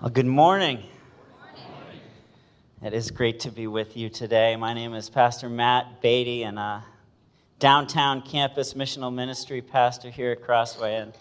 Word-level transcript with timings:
Well, 0.00 0.08
good 0.08 0.24
morning. 0.24 0.82
It 2.82 2.94
is 2.94 3.10
great 3.10 3.40
to 3.40 3.50
be 3.50 3.66
with 3.66 3.98
you 3.98 4.08
today. 4.08 4.56
My 4.56 4.72
name 4.72 4.94
is 4.94 5.10
Pastor 5.10 5.50
Matt 5.50 6.00
Beatty, 6.00 6.44
and 6.44 6.58
uh, 6.58 6.80
downtown 7.58 8.22
campus 8.22 8.72
missional 8.72 9.12
ministry 9.12 9.60
pastor 9.60 10.08
here 10.08 10.30
at 10.30 10.40
Crossway. 10.40 10.94
And 10.94 11.12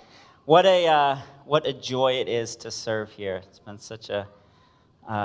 what 0.46 0.66
a 0.66 0.88
uh, 0.88 1.18
what 1.44 1.68
a 1.68 1.74
joy 1.74 2.22
it 2.22 2.30
is 2.30 2.56
to 2.56 2.72
serve 2.72 3.12
here. 3.12 3.42
It's 3.50 3.60
been 3.60 3.80
such 3.80 4.10
a 4.10 4.26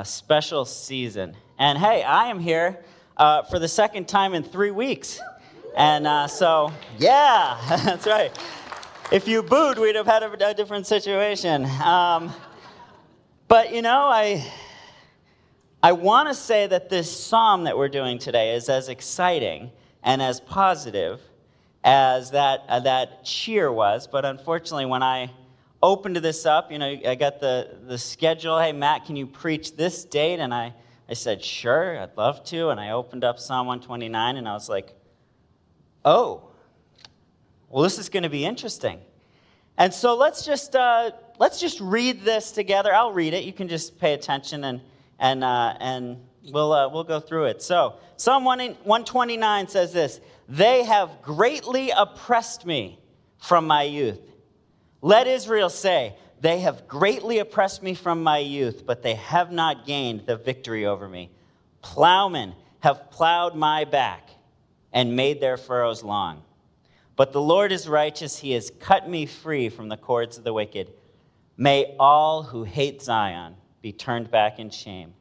special 0.02 0.64
season. 0.64 1.36
And 1.56 1.78
hey, 1.78 2.02
I 2.02 2.30
am 2.30 2.40
here 2.40 2.84
uh, 3.16 3.44
for 3.44 3.60
the 3.60 3.68
second 3.68 4.08
time 4.08 4.34
in 4.34 4.42
three 4.42 4.72
weeks. 4.72 5.20
And 5.76 6.08
uh, 6.08 6.26
so, 6.26 6.72
yeah, 6.98 7.56
that's 7.84 8.08
right. 8.08 8.36
If 9.12 9.28
you 9.28 9.44
booed, 9.44 9.78
we'd 9.78 9.94
have 9.94 10.06
had 10.06 10.24
a, 10.24 10.48
a 10.48 10.54
different 10.54 10.88
situation. 10.88 11.66
Um, 11.84 12.34
but 13.48 13.72
you 13.72 13.82
know, 13.82 14.08
I, 14.08 14.50
I 15.82 15.92
want 15.92 16.28
to 16.28 16.34
say 16.34 16.66
that 16.66 16.88
this 16.88 17.14
psalm 17.14 17.64
that 17.64 17.76
we're 17.76 17.88
doing 17.88 18.18
today 18.18 18.54
is 18.54 18.68
as 18.68 18.88
exciting 18.88 19.70
and 20.02 20.22
as 20.22 20.40
positive 20.40 21.20
as 21.84 22.30
that, 22.30 22.64
uh, 22.68 22.80
that 22.80 23.24
cheer 23.24 23.70
was. 23.70 24.06
But 24.06 24.24
unfortunately, 24.24 24.86
when 24.86 25.02
I 25.02 25.30
opened 25.82 26.16
this 26.16 26.46
up, 26.46 26.72
you 26.72 26.78
know, 26.78 26.98
I 27.06 27.14
got 27.14 27.40
the, 27.40 27.76
the 27.86 27.98
schedule. 27.98 28.58
Hey, 28.58 28.72
Matt, 28.72 29.04
can 29.04 29.16
you 29.16 29.26
preach 29.26 29.76
this 29.76 30.04
date? 30.04 30.40
And 30.40 30.54
I, 30.54 30.72
I 31.08 31.12
said, 31.12 31.44
sure, 31.44 31.98
I'd 31.98 32.16
love 32.16 32.42
to. 32.44 32.70
And 32.70 32.80
I 32.80 32.92
opened 32.92 33.22
up 33.22 33.38
Psalm 33.38 33.66
129 33.66 34.36
and 34.38 34.48
I 34.48 34.54
was 34.54 34.70
like, 34.70 34.94
oh, 36.04 36.48
well, 37.68 37.82
this 37.82 37.98
is 37.98 38.08
going 38.08 38.22
to 38.22 38.30
be 38.30 38.46
interesting. 38.46 39.00
And 39.76 39.92
so 39.92 40.16
let's 40.16 40.46
just, 40.46 40.74
uh, 40.74 41.10
let's 41.38 41.60
just 41.60 41.80
read 41.80 42.22
this 42.22 42.52
together. 42.52 42.94
I'll 42.94 43.12
read 43.12 43.34
it. 43.34 43.44
You 43.44 43.52
can 43.52 43.68
just 43.68 43.98
pay 43.98 44.14
attention 44.14 44.64
and, 44.64 44.80
and, 45.18 45.44
uh, 45.44 45.76
and 45.80 46.18
we'll, 46.50 46.72
uh, 46.72 46.88
we'll 46.88 47.04
go 47.04 47.20
through 47.20 47.46
it. 47.46 47.62
So, 47.62 47.94
Psalm 48.16 48.44
129 48.44 49.68
says 49.68 49.92
this 49.92 50.20
They 50.48 50.84
have 50.84 51.22
greatly 51.22 51.90
oppressed 51.90 52.66
me 52.66 52.98
from 53.38 53.66
my 53.66 53.82
youth. 53.82 54.20
Let 55.00 55.26
Israel 55.26 55.70
say, 55.70 56.16
They 56.40 56.60
have 56.60 56.86
greatly 56.88 57.38
oppressed 57.38 57.82
me 57.82 57.94
from 57.94 58.22
my 58.22 58.38
youth, 58.38 58.84
but 58.86 59.02
they 59.02 59.14
have 59.14 59.52
not 59.52 59.86
gained 59.86 60.26
the 60.26 60.36
victory 60.36 60.86
over 60.86 61.08
me. 61.08 61.30
Plowmen 61.82 62.54
have 62.80 63.10
plowed 63.10 63.54
my 63.54 63.84
back 63.84 64.30
and 64.92 65.16
made 65.16 65.40
their 65.40 65.56
furrows 65.56 66.02
long. 66.02 66.42
But 67.16 67.32
the 67.32 67.40
Lord 67.40 67.72
is 67.72 67.88
righteous. 67.88 68.38
He 68.38 68.52
has 68.52 68.72
cut 68.80 69.08
me 69.08 69.26
free 69.26 69.68
from 69.68 69.88
the 69.88 69.96
cords 69.96 70.38
of 70.38 70.44
the 70.44 70.52
wicked. 70.52 70.92
May 71.56 71.94
all 71.98 72.42
who 72.42 72.64
hate 72.64 73.02
Zion 73.02 73.54
be 73.82 73.92
turned 73.92 74.30
back 74.30 74.58
in 74.58 74.70
shame. 74.70 75.14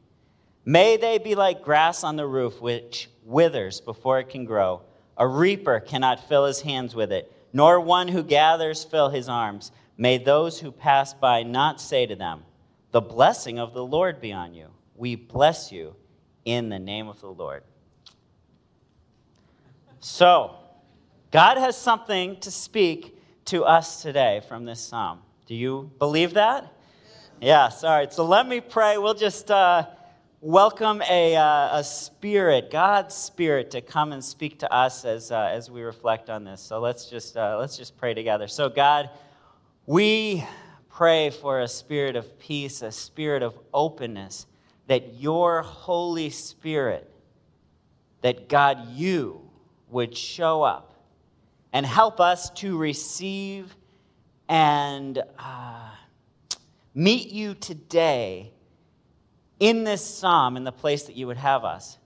May 0.66 0.98
they 0.98 1.18
be 1.18 1.36
like 1.36 1.64
grass 1.64 2.04
on 2.04 2.16
the 2.16 2.26
roof, 2.26 2.62
which 2.62 3.10
withers 3.24 3.82
before 3.82 4.20
it 4.20 4.30
can 4.30 4.46
grow. 4.46 4.82
A 5.18 5.28
reaper 5.28 5.80
cannot 5.80 6.28
fill 6.28 6.46
his 6.46 6.62
hands 6.62 6.96
with 6.96 7.12
it, 7.12 7.32
nor 7.52 7.80
one 7.80 8.08
who 8.08 8.24
gathers 8.24 8.84
fill 8.84 9.10
his 9.10 9.30
arms. 9.30 9.72
May 9.98 10.18
those 10.18 10.60
who 10.60 10.72
pass 10.72 11.14
by 11.14 11.44
not 11.44 11.80
say 11.80 12.06
to 12.06 12.16
them, 12.16 12.44
The 12.92 13.02
blessing 13.02 13.60
of 13.60 13.74
the 13.74 13.86
Lord 13.86 14.22
be 14.22 14.32
on 14.32 14.54
you. 14.54 14.68
We 14.96 15.16
bless 15.16 15.72
you 15.72 15.96
in 16.46 16.70
the 16.70 16.80
name 16.80 17.08
of 17.08 17.20
the 17.22 17.30
Lord. 17.30 17.64
So, 20.00 20.56
God 21.32 21.58
has 21.58 21.78
something 21.78 22.40
to 22.42 22.52
speak 22.52 23.18
to 23.46 23.64
us 23.64 24.02
today 24.02 24.42
from 24.48 24.66
this 24.66 24.80
psalm. 24.80 25.20
Do 25.46 25.56
you 25.56 25.92
believe 26.00 26.36
that? 26.36 26.72
Yes, 27.42 27.84
all 27.84 27.92
right. 27.92 28.14
So 28.14 28.24
let 28.24 28.48
me 28.48 28.62
pray. 28.62 28.98
We'll 28.98 29.14
just 29.14 29.52
uh, 29.52 29.88
welcome 30.40 31.02
a, 31.10 31.36
uh, 31.36 31.80
a 31.80 31.84
spirit, 31.84 32.72
God's 32.72 33.14
spirit, 33.14 33.70
to 33.72 33.82
come 33.82 34.14
and 34.14 34.24
speak 34.24 34.60
to 34.60 34.74
us 34.74 35.04
as, 35.04 35.32
uh, 35.32 35.50
as 35.52 35.70
we 35.70 35.82
reflect 35.82 36.30
on 36.30 36.46
this. 36.46 36.62
So 36.62 36.80
let's 36.80 37.10
just, 37.10 37.36
uh, 37.36 37.58
let's 37.60 37.76
just 37.76 37.98
pray 37.98 38.14
together. 38.14 38.48
So, 38.48 38.70
God, 38.70 39.10
we 39.86 40.46
pray 40.90 41.30
for 41.30 41.60
a 41.60 41.68
spirit 41.68 42.16
of 42.16 42.40
peace, 42.40 42.82
a 42.82 42.92
spirit 42.92 43.44
of 43.44 43.60
openness, 43.74 44.46
that 44.88 45.16
your 45.16 45.62
Holy 45.62 46.30
Spirit, 46.30 47.14
that 48.22 48.48
God, 48.48 48.88
you 48.92 49.42
would 49.90 50.16
show 50.16 50.64
up 50.64 50.94
and 51.74 51.86
help 51.86 52.22
us 52.22 52.50
to 52.52 52.78
receive 52.78 53.76
and 54.54 55.24
uh, 55.40 55.90
meet 56.94 57.32
you 57.32 57.56
today 57.56 58.52
in 59.60 59.84
this 59.84 60.06
psalm 60.06 60.56
in 60.58 60.64
the 60.64 60.72
place 60.72 61.06
that 61.06 61.16
you 61.16 61.26
would 61.26 61.38
have 61.38 61.66
us. 61.66 61.98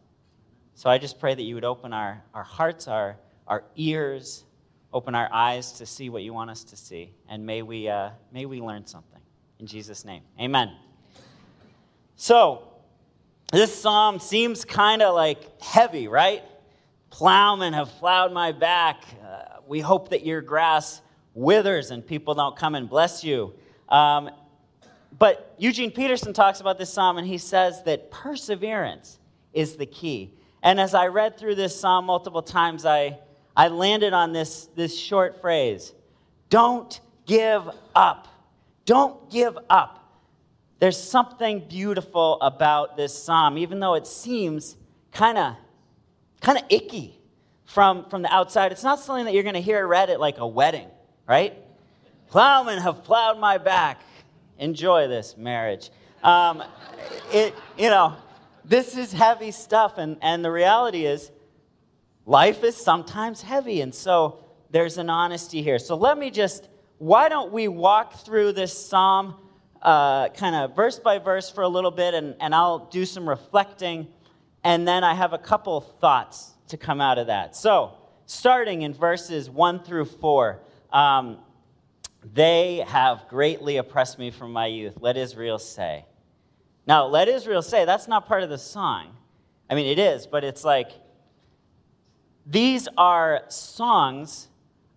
So 0.74 0.90
I 0.90 0.98
just 0.98 1.20
pray 1.20 1.36
that 1.36 1.42
you 1.42 1.56
would 1.56 1.66
open 1.66 1.92
our, 1.92 2.24
our 2.34 2.46
hearts, 2.46 2.88
our, 2.88 3.18
our 3.48 3.66
ears, 3.76 4.46
open 4.94 5.14
our 5.14 5.28
eyes 5.30 5.74
to 5.74 5.86
see 5.86 6.10
what 6.10 6.24
you 6.24 6.34
want 6.34 6.50
us 6.50 6.64
to 6.64 6.78
see. 6.78 7.12
And 7.28 7.46
may 7.46 7.64
we, 7.64 7.90
uh, 7.90 8.12
may 8.32 8.46
we 8.46 8.62
learn 8.62 8.88
something. 8.88 9.20
In 9.60 9.68
Jesus' 9.68 10.06
name, 10.06 10.22
amen. 10.40 10.72
So, 12.16 12.66
this 13.52 13.76
psalm 13.76 14.20
seems 14.20 14.64
kind 14.64 15.02
of 15.02 15.14
like 15.14 15.62
heavy, 15.62 16.08
right? 16.08 16.44
Plowmen 17.12 17.74
have 17.74 17.90
plowed 18.00 18.32
my 18.32 18.54
back. 18.54 19.04
Uh, 19.22 19.60
we 19.68 19.82
hope 19.82 20.12
that 20.12 20.26
your 20.26 20.42
grass 20.42 21.02
withers 21.38 21.92
and 21.92 22.06
people 22.06 22.34
don't 22.34 22.56
come 22.56 22.76
and 22.76 22.90
bless 22.90 23.24
you. 23.24 23.54
Um, 23.90 24.30
but 25.18 25.56
Eugene 25.58 25.92
Peterson 25.92 26.34
talks 26.34 26.60
about 26.60 26.78
this 26.78 26.92
psalm 26.92 27.18
and 27.18 27.28
he 27.28 27.38
says 27.38 27.84
that 27.84 28.12
perseverance 28.12 29.20
is 29.54 29.78
the 29.78 29.86
key. 29.86 30.34
And 30.64 30.80
as 30.80 30.94
I 30.94 31.08
read 31.08 31.38
through 31.38 31.56
this 31.56 31.80
psalm 31.80 32.06
multiple 32.06 32.42
times, 32.42 32.86
I, 32.86 33.20
I 33.56 33.70
landed 33.70 34.14
on 34.14 34.34
this, 34.34 34.66
this 34.76 34.98
short 34.98 35.40
phrase 35.40 35.94
Don't 36.50 37.00
give 37.26 37.70
up. 37.96 38.28
Don't 38.86 39.30
give 39.30 39.58
up. 39.70 39.94
There's 40.80 41.02
something 41.02 41.68
beautiful 41.68 42.40
about 42.42 42.98
this 42.98 43.18
psalm, 43.18 43.58
even 43.58 43.80
though 43.80 43.96
it 43.96 44.08
seems 44.08 44.76
kind 45.12 45.38
of 45.38 45.56
kind 46.42 46.58
of 46.58 46.64
icky 46.70 47.20
from, 47.66 48.10
from 48.10 48.22
the 48.22 48.34
outside. 48.34 48.72
It's 48.72 48.84
not 48.84 49.00
something 49.00 49.26
that 49.26 49.34
you're 49.34 49.44
going 49.44 49.56
to 49.56 49.62
hear 49.62 49.86
read 49.86 50.10
at 50.10 50.20
like 50.20 50.38
a 50.38 50.48
wedding, 50.48 50.88
right? 51.28 51.58
Plowmen 52.32 52.80
have 52.80 53.04
plowed 53.04 53.40
my 53.40 53.58
back 53.58 54.02
enjoy 54.60 55.08
this 55.08 55.38
marriage. 55.38 55.90
Um, 56.24 56.64
it, 57.32 57.54
you 57.78 57.90
know, 57.90 58.16
this 58.66 58.98
is 58.98 59.14
heavy 59.14 59.52
stuff, 59.52 59.98
and, 59.98 60.18
and 60.22 60.44
the 60.44 60.52
reality 60.52 61.06
is, 61.06 61.32
life 62.26 62.64
is 62.64 62.76
sometimes 62.76 63.42
heavy, 63.42 63.82
and 63.82 63.94
so 63.94 64.40
there's 64.72 64.98
an 64.98 65.10
honesty 65.10 65.62
here. 65.62 65.80
So 65.80 65.96
let 65.96 66.18
me 66.18 66.32
just, 66.32 66.68
why 66.98 67.30
don't 67.30 67.52
we 67.52 67.68
walk 67.68 68.26
through 68.26 68.54
this 68.54 68.78
psalm 68.78 69.36
uh, 69.82 70.30
kind 70.30 70.56
of 70.56 70.76
verse 70.76 71.00
by 71.00 71.20
verse 71.20 71.50
for 71.50 71.62
a 71.62 71.68
little 71.68 71.92
bit, 71.92 72.14
and, 72.14 72.36
and 72.40 72.54
I'll 72.54 72.80
do 72.80 73.06
some 73.06 73.30
reflecting, 73.30 74.08
and 74.64 74.88
then 74.88 75.04
I 75.04 75.14
have 75.14 75.34
a 75.34 75.38
couple 75.38 75.80
thoughts 75.80 76.52
to 76.70 76.78
come 76.78 77.00
out 77.00 77.18
of 77.18 77.28
that. 77.28 77.56
So, 77.56 77.94
starting 78.26 78.82
in 78.82 78.94
verses 78.94 79.50
1 79.50 79.84
through 79.84 80.06
4. 80.06 80.60
Um, 80.92 81.40
they 82.34 82.84
have 82.88 83.28
greatly 83.30 83.78
oppressed 83.78 84.20
me 84.20 84.32
from 84.32 84.52
my 84.52 84.68
youth. 84.68 84.98
Let 85.00 85.18
Israel 85.18 85.60
say. 85.60 86.06
Now, 86.86 87.06
let 87.06 87.28
Israel 87.28 87.62
say, 87.62 87.86
that's 87.86 88.08
not 88.08 88.28
part 88.28 88.44
of 88.44 88.50
the 88.50 88.58
song. 88.58 89.16
I 89.70 89.76
mean, 89.76 89.88
it 89.88 90.00
is, 90.00 90.26
but 90.26 90.44
it's 90.44 90.64
like 90.64 90.92
these 92.46 92.88
are 92.98 93.42
songs 93.50 94.48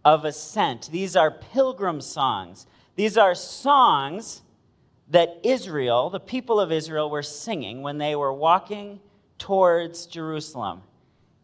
of 0.05 0.25
ascent. 0.25 0.89
These 0.93 1.17
are 1.17 1.31
pilgrim 1.31 2.01
songs. 2.01 2.67
These 2.95 3.19
are 3.19 3.35
songs 3.35 4.43
that 5.09 5.41
Israel, 5.43 6.11
the 6.11 6.21
people 6.21 6.61
of 6.61 6.71
Israel, 6.71 7.11
were 7.11 7.23
singing 7.23 7.83
when 7.83 7.99
they 7.99 8.15
were 8.15 8.33
walking 8.33 9.01
towards 9.39 10.07
Jerusalem. 10.07 10.83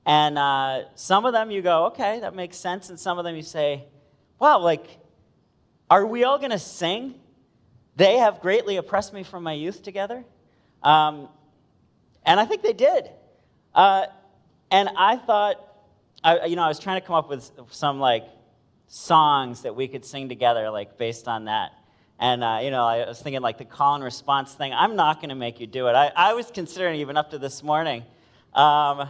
And 0.05 0.39
uh, 0.39 0.83
some 0.95 1.25
of 1.27 1.33
them 1.33 1.51
you 1.51 1.63
go, 1.63 1.87
okay, 1.87 2.21
that 2.21 2.35
makes 2.37 2.57
sense. 2.57 2.91
And 2.91 3.01
some 3.01 3.19
of 3.19 3.25
them 3.25 3.35
you 3.35 3.43
say, 3.43 3.87
wow, 4.39 4.61
like 4.61 4.99
are 5.89 6.05
we 6.05 6.25
all 6.25 6.39
going 6.39 6.51
to 6.51 6.59
sing? 6.59 7.15
They 7.97 8.19
have 8.19 8.41
greatly 8.41 8.77
oppressed 8.77 9.13
me 9.13 9.23
from 9.23 9.43
my 9.43 9.53
youth 9.53 9.83
together. 9.83 10.25
Um, 10.83 11.29
and 12.25 12.41
I 12.41 12.45
think 12.45 12.63
they 12.63 12.73
did. 12.73 13.09
Uh, 13.75 14.07
and 14.71 14.89
I 14.97 15.17
thought, 15.17 15.63
I, 16.25 16.47
you 16.47 16.57
know, 16.57 16.63
I 16.63 16.69
was 16.69 16.81
trying 16.81 17.01
to 17.01 17.07
come 17.07 17.15
up 17.15 17.29
with 17.29 17.51
some 17.71 18.01
like 18.01 18.25
songs 18.89 19.63
that 19.63 19.77
we 19.77 19.87
could 19.87 20.05
sing 20.05 20.29
together, 20.29 20.71
like 20.71 20.99
based 20.99 21.29
on 21.29 21.45
that. 21.45 21.73
And, 22.19 22.43
uh, 22.43 22.61
you 22.63 22.71
know, 22.71 22.85
I 22.85 23.07
was 23.07 23.21
thinking 23.21 23.43
like 23.43 23.59
the 23.59 23.65
call 23.65 23.95
and 23.95 24.03
response 24.03 24.55
thing. 24.55 24.73
I'm 24.73 24.97
not 24.97 25.21
going 25.21 25.29
to 25.29 25.35
make 25.35 25.61
you 25.61 25.67
do 25.67 25.87
it. 25.87 25.93
I, 25.93 26.11
I 26.17 26.33
was 26.33 26.51
considering 26.51 27.01
even 27.01 27.17
up 27.17 27.31
to 27.31 27.39
this 27.39 27.63
morning. 27.63 28.03
Um, 28.55 29.09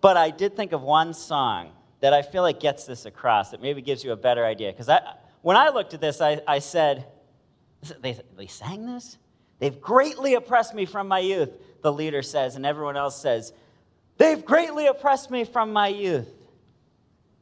but 0.00 0.16
I 0.16 0.30
did 0.30 0.54
think 0.54 0.72
of 0.72 0.82
one 0.82 1.14
song 1.14 1.72
that 2.04 2.12
I 2.12 2.20
feel 2.20 2.42
like 2.42 2.60
gets 2.60 2.84
this 2.84 3.06
across, 3.06 3.52
that 3.52 3.62
maybe 3.62 3.80
gives 3.80 4.04
you 4.04 4.12
a 4.12 4.16
better 4.16 4.44
idea. 4.44 4.70
Because 4.70 4.90
I, 4.90 5.00
when 5.40 5.56
I 5.56 5.70
looked 5.70 5.94
at 5.94 6.02
this, 6.02 6.20
I, 6.20 6.38
I 6.46 6.58
said, 6.58 7.06
they, 7.98 8.20
they 8.36 8.46
sang 8.46 8.84
this? 8.84 9.16
They 9.58 9.70
They've 9.70 9.80
greatly 9.80 10.34
oppressed 10.34 10.74
me 10.74 10.84
from 10.84 11.08
my 11.08 11.20
youth, 11.20 11.48
the 11.80 11.90
leader 11.90 12.20
says, 12.20 12.56
and 12.56 12.66
everyone 12.66 12.98
else 12.98 13.18
says, 13.18 13.54
They've 14.18 14.44
greatly 14.44 14.86
oppressed 14.86 15.30
me 15.30 15.44
from 15.44 15.72
my 15.72 15.88
youth, 15.88 16.28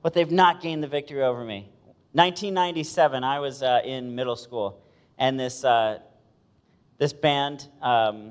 but 0.00 0.14
they've 0.14 0.30
not 0.30 0.60
gained 0.60 0.84
the 0.84 0.86
victory 0.86 1.24
over 1.24 1.42
me. 1.42 1.68
1997, 2.12 3.24
I 3.24 3.40
was 3.40 3.64
uh, 3.64 3.80
in 3.84 4.14
middle 4.14 4.36
school, 4.36 4.80
and 5.18 5.40
this, 5.40 5.64
uh, 5.64 5.98
this 6.98 7.12
band, 7.12 7.66
um, 7.82 8.30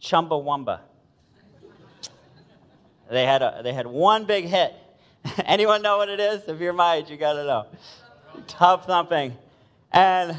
Chumbawamba, 0.00 0.82
they 3.10 3.26
had, 3.26 3.42
a, 3.42 3.60
they 3.64 3.72
had 3.72 3.88
one 3.88 4.24
big 4.24 4.44
hit. 4.44 4.72
Anyone 5.44 5.82
know 5.82 5.98
what 5.98 6.08
it 6.08 6.20
is? 6.20 6.42
If 6.48 6.60
you're 6.60 6.72
my 6.72 6.96
age, 6.96 7.10
you 7.10 7.16
got 7.16 7.34
to 7.34 7.44
know. 7.44 7.66
Tub 8.46 8.86
thumping. 8.86 9.36
And 9.92 10.36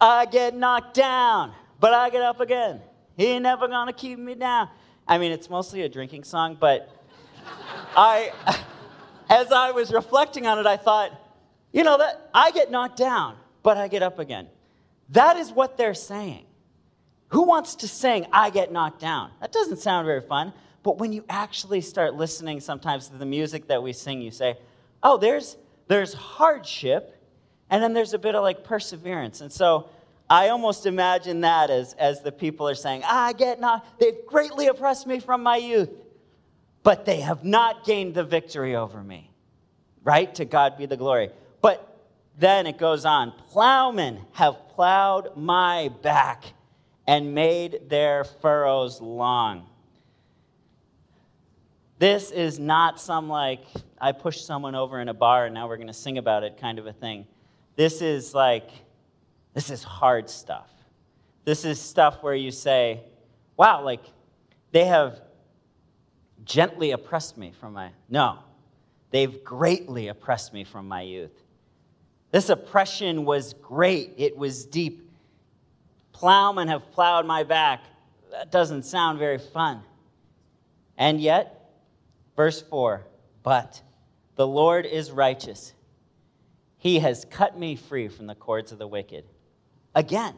I 0.00 0.26
get 0.26 0.54
knocked 0.54 0.94
down, 0.94 1.52
but 1.80 1.94
I 1.94 2.10
get 2.10 2.22
up 2.22 2.40
again. 2.40 2.80
He 3.16 3.26
ain't 3.26 3.42
never 3.42 3.68
gonna 3.68 3.92
keep 3.92 4.18
me 4.18 4.34
down. 4.34 4.68
I 5.06 5.18
mean, 5.18 5.32
it's 5.32 5.48
mostly 5.48 5.82
a 5.82 5.88
drinking 5.88 6.24
song, 6.24 6.56
but 6.58 6.90
I, 7.96 8.32
as 9.30 9.52
I 9.52 9.70
was 9.70 9.92
reflecting 9.92 10.46
on 10.46 10.58
it, 10.58 10.66
I 10.66 10.76
thought, 10.76 11.10
you 11.72 11.84
know, 11.84 11.98
that 11.98 12.28
I 12.34 12.50
get 12.50 12.70
knocked 12.70 12.96
down, 12.96 13.36
but 13.62 13.76
I 13.76 13.88
get 13.88 14.02
up 14.02 14.18
again. 14.18 14.48
That 15.10 15.36
is 15.36 15.50
what 15.50 15.76
they're 15.76 15.94
saying. 15.94 16.44
Who 17.28 17.42
wants 17.42 17.76
to 17.76 17.88
sing, 17.88 18.26
I 18.32 18.50
get 18.50 18.72
knocked 18.72 19.00
down? 19.00 19.30
That 19.40 19.52
doesn't 19.52 19.78
sound 19.78 20.06
very 20.06 20.20
fun. 20.20 20.52
But 20.84 20.98
when 20.98 21.14
you 21.14 21.24
actually 21.30 21.80
start 21.80 22.14
listening 22.14 22.60
sometimes 22.60 23.08
to 23.08 23.16
the 23.16 23.26
music 23.26 23.68
that 23.68 23.82
we 23.82 23.94
sing, 23.94 24.20
you 24.20 24.30
say, 24.30 24.58
oh, 25.02 25.16
there's, 25.16 25.56
there's 25.88 26.12
hardship, 26.12 27.20
and 27.70 27.82
then 27.82 27.94
there's 27.94 28.12
a 28.12 28.18
bit 28.18 28.34
of 28.34 28.42
like 28.42 28.64
perseverance. 28.64 29.40
And 29.40 29.50
so 29.50 29.88
I 30.28 30.50
almost 30.50 30.84
imagine 30.84 31.40
that 31.40 31.70
as, 31.70 31.94
as 31.94 32.20
the 32.20 32.30
people 32.30 32.68
are 32.68 32.74
saying, 32.74 33.00
ah, 33.04 33.24
I 33.24 33.32
get 33.32 33.60
not, 33.60 33.98
they've 33.98 34.26
greatly 34.26 34.66
oppressed 34.66 35.06
me 35.06 35.20
from 35.20 35.42
my 35.42 35.56
youth, 35.56 35.88
but 36.82 37.06
they 37.06 37.20
have 37.20 37.44
not 37.44 37.84
gained 37.86 38.12
the 38.14 38.24
victory 38.24 38.76
over 38.76 39.02
me. 39.02 39.30
Right? 40.02 40.34
To 40.34 40.44
God 40.44 40.76
be 40.76 40.84
the 40.84 40.98
glory. 40.98 41.30
But 41.62 41.98
then 42.36 42.66
it 42.66 42.76
goes 42.76 43.06
on 43.06 43.32
plowmen 43.48 44.20
have 44.32 44.68
plowed 44.68 45.34
my 45.34 45.88
back 46.02 46.44
and 47.06 47.34
made 47.34 47.88
their 47.88 48.24
furrows 48.24 49.00
long. 49.00 49.70
This 52.04 52.30
is 52.32 52.58
not 52.58 53.00
some 53.00 53.30
like, 53.30 53.64
I 53.98 54.12
pushed 54.12 54.44
someone 54.44 54.74
over 54.74 55.00
in 55.00 55.08
a 55.08 55.14
bar 55.14 55.46
and 55.46 55.54
now 55.54 55.66
we're 55.66 55.78
going 55.78 55.86
to 55.86 55.94
sing 55.94 56.18
about 56.18 56.44
it 56.44 56.58
kind 56.60 56.78
of 56.78 56.86
a 56.86 56.92
thing. 56.92 57.26
This 57.76 58.02
is 58.02 58.34
like, 58.34 58.68
this 59.54 59.70
is 59.70 59.82
hard 59.82 60.28
stuff. 60.28 60.68
This 61.46 61.64
is 61.64 61.80
stuff 61.80 62.22
where 62.22 62.34
you 62.34 62.50
say, 62.50 63.00
wow, 63.56 63.82
like 63.82 64.02
they 64.70 64.84
have 64.84 65.22
gently 66.44 66.90
oppressed 66.90 67.38
me 67.38 67.54
from 67.58 67.72
my. 67.72 67.88
No, 68.10 68.40
they've 69.10 69.42
greatly 69.42 70.08
oppressed 70.08 70.52
me 70.52 70.62
from 70.62 70.86
my 70.86 71.00
youth. 71.00 71.42
This 72.32 72.50
oppression 72.50 73.24
was 73.24 73.54
great, 73.54 74.12
it 74.18 74.36
was 74.36 74.66
deep. 74.66 75.10
Plowmen 76.12 76.68
have 76.68 76.92
plowed 76.92 77.24
my 77.24 77.44
back. 77.44 77.82
That 78.30 78.52
doesn't 78.52 78.82
sound 78.82 79.18
very 79.18 79.38
fun. 79.38 79.80
And 80.98 81.18
yet, 81.18 81.62
verse 82.36 82.62
4 82.62 83.06
But 83.42 83.82
the 84.36 84.46
Lord 84.46 84.86
is 84.86 85.10
righteous. 85.10 85.72
He 86.78 86.98
has 86.98 87.24
cut 87.30 87.58
me 87.58 87.76
free 87.76 88.08
from 88.08 88.26
the 88.26 88.34
cords 88.34 88.72
of 88.72 88.78
the 88.78 88.86
wicked. 88.86 89.24
Again, 89.94 90.34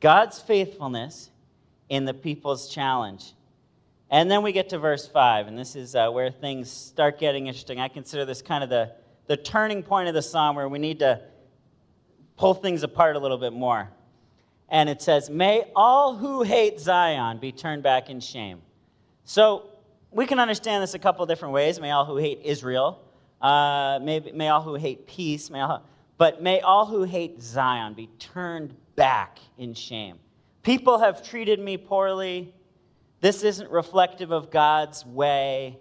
God's 0.00 0.38
faithfulness 0.38 1.30
in 1.88 2.04
the 2.04 2.14
people's 2.14 2.68
challenge. 2.68 3.32
And 4.10 4.30
then 4.30 4.42
we 4.42 4.52
get 4.52 4.68
to 4.70 4.78
verse 4.78 5.06
5, 5.06 5.48
and 5.48 5.58
this 5.58 5.74
is 5.74 5.96
uh, 5.96 6.10
where 6.10 6.30
things 6.30 6.70
start 6.70 7.18
getting 7.18 7.48
interesting. 7.48 7.80
I 7.80 7.88
consider 7.88 8.24
this 8.24 8.40
kind 8.40 8.62
of 8.62 8.70
the, 8.70 8.92
the 9.26 9.36
turning 9.36 9.82
point 9.82 10.08
of 10.08 10.14
the 10.14 10.22
psalm 10.22 10.54
where 10.54 10.68
we 10.68 10.78
need 10.78 11.00
to 11.00 11.20
pull 12.36 12.54
things 12.54 12.82
apart 12.82 13.16
a 13.16 13.18
little 13.18 13.38
bit 13.38 13.52
more. 13.52 13.90
And 14.68 14.88
it 14.88 15.02
says, 15.02 15.28
May 15.28 15.70
all 15.74 16.16
who 16.16 16.42
hate 16.42 16.78
Zion 16.78 17.38
be 17.38 17.50
turned 17.52 17.82
back 17.82 18.08
in 18.08 18.20
shame. 18.20 18.62
So 19.24 19.70
we 20.16 20.26
can 20.26 20.38
understand 20.38 20.82
this 20.82 20.94
a 20.94 20.98
couple 20.98 21.26
different 21.26 21.52
ways. 21.52 21.78
May 21.78 21.90
all 21.90 22.06
who 22.06 22.16
hate 22.16 22.40
Israel, 22.42 23.02
uh, 23.42 24.00
may, 24.02 24.20
may 24.34 24.48
all 24.48 24.62
who 24.62 24.74
hate 24.74 25.06
peace, 25.06 25.50
may 25.50 25.60
all, 25.60 25.84
but 26.16 26.42
may 26.42 26.60
all 26.60 26.86
who 26.86 27.02
hate 27.02 27.42
Zion 27.42 27.92
be 27.92 28.08
turned 28.18 28.74
back 28.96 29.38
in 29.58 29.74
shame. 29.74 30.18
People 30.62 30.98
have 30.98 31.22
treated 31.22 31.60
me 31.60 31.76
poorly. 31.76 32.54
This 33.20 33.42
isn't 33.42 33.70
reflective 33.70 34.30
of 34.30 34.50
God's 34.50 35.04
way. 35.04 35.78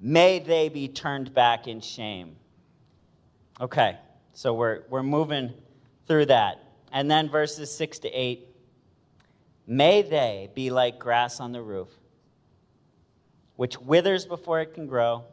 May 0.00 0.40
they 0.40 0.68
be 0.68 0.88
turned 0.88 1.32
back 1.32 1.68
in 1.68 1.80
shame. 1.80 2.34
Okay, 3.60 3.96
so 4.32 4.52
we're, 4.52 4.82
we're 4.90 5.04
moving 5.04 5.54
through 6.08 6.26
that. 6.26 6.60
And 6.90 7.08
then 7.08 7.28
verses 7.28 7.72
6 7.74 8.00
to 8.00 8.08
8 8.08 8.48
May 9.68 10.02
they 10.02 10.50
be 10.54 10.70
like 10.70 10.98
grass 10.98 11.40
on 11.40 11.52
the 11.52 11.62
roof, 11.62 11.88
which 13.56 13.78
withers 13.80 14.26
before 14.26 14.60
it 14.60 14.74
can 14.74 14.86
grow. 14.86 15.24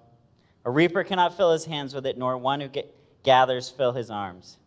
A 0.65 0.71
reaper 0.71 1.03
cannot 1.03 1.35
fill 1.35 1.51
his 1.51 1.65
hands 1.65 1.93
with 1.93 2.05
it, 2.05 2.17
nor 2.17 2.37
one 2.37 2.61
who 2.61 2.67
get, 2.67 2.93
gathers 3.23 3.69
fill 3.69 3.91
his 3.91 4.09
arms. 4.09 4.57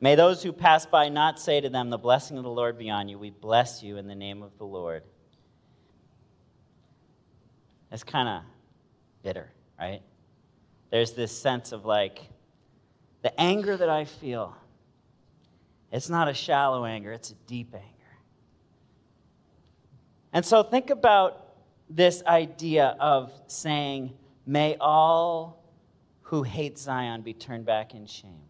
May 0.00 0.14
those 0.14 0.42
who 0.42 0.52
pass 0.52 0.86
by 0.86 1.08
not 1.08 1.38
say 1.38 1.60
to 1.60 1.68
them, 1.68 1.90
The 1.90 1.98
blessing 1.98 2.36
of 2.36 2.44
the 2.44 2.50
Lord 2.50 2.78
be 2.78 2.90
on 2.90 3.08
you. 3.08 3.18
We 3.18 3.30
bless 3.30 3.82
you 3.82 3.98
in 3.98 4.06
the 4.06 4.14
name 4.14 4.42
of 4.42 4.56
the 4.58 4.64
Lord. 4.64 5.02
It's 7.90 8.04
kind 8.04 8.28
of 8.28 8.42
bitter, 9.22 9.50
right? 9.78 10.02
There's 10.90 11.12
this 11.12 11.36
sense 11.36 11.72
of 11.72 11.84
like, 11.84 12.20
the 13.22 13.38
anger 13.40 13.76
that 13.76 13.88
I 13.88 14.04
feel, 14.04 14.56
it's 15.92 16.08
not 16.08 16.28
a 16.28 16.34
shallow 16.34 16.84
anger, 16.84 17.12
it's 17.12 17.30
a 17.30 17.34
deep 17.46 17.74
anger. 17.74 17.86
And 20.32 20.44
so 20.44 20.62
think 20.62 20.90
about 20.90 21.41
this 21.96 22.22
idea 22.26 22.96
of 22.98 23.32
saying, 23.46 24.14
May 24.46 24.76
all 24.80 25.62
who 26.22 26.42
hate 26.42 26.78
Zion 26.78 27.22
be 27.22 27.34
turned 27.34 27.64
back 27.64 27.94
in 27.94 28.06
shame. 28.06 28.48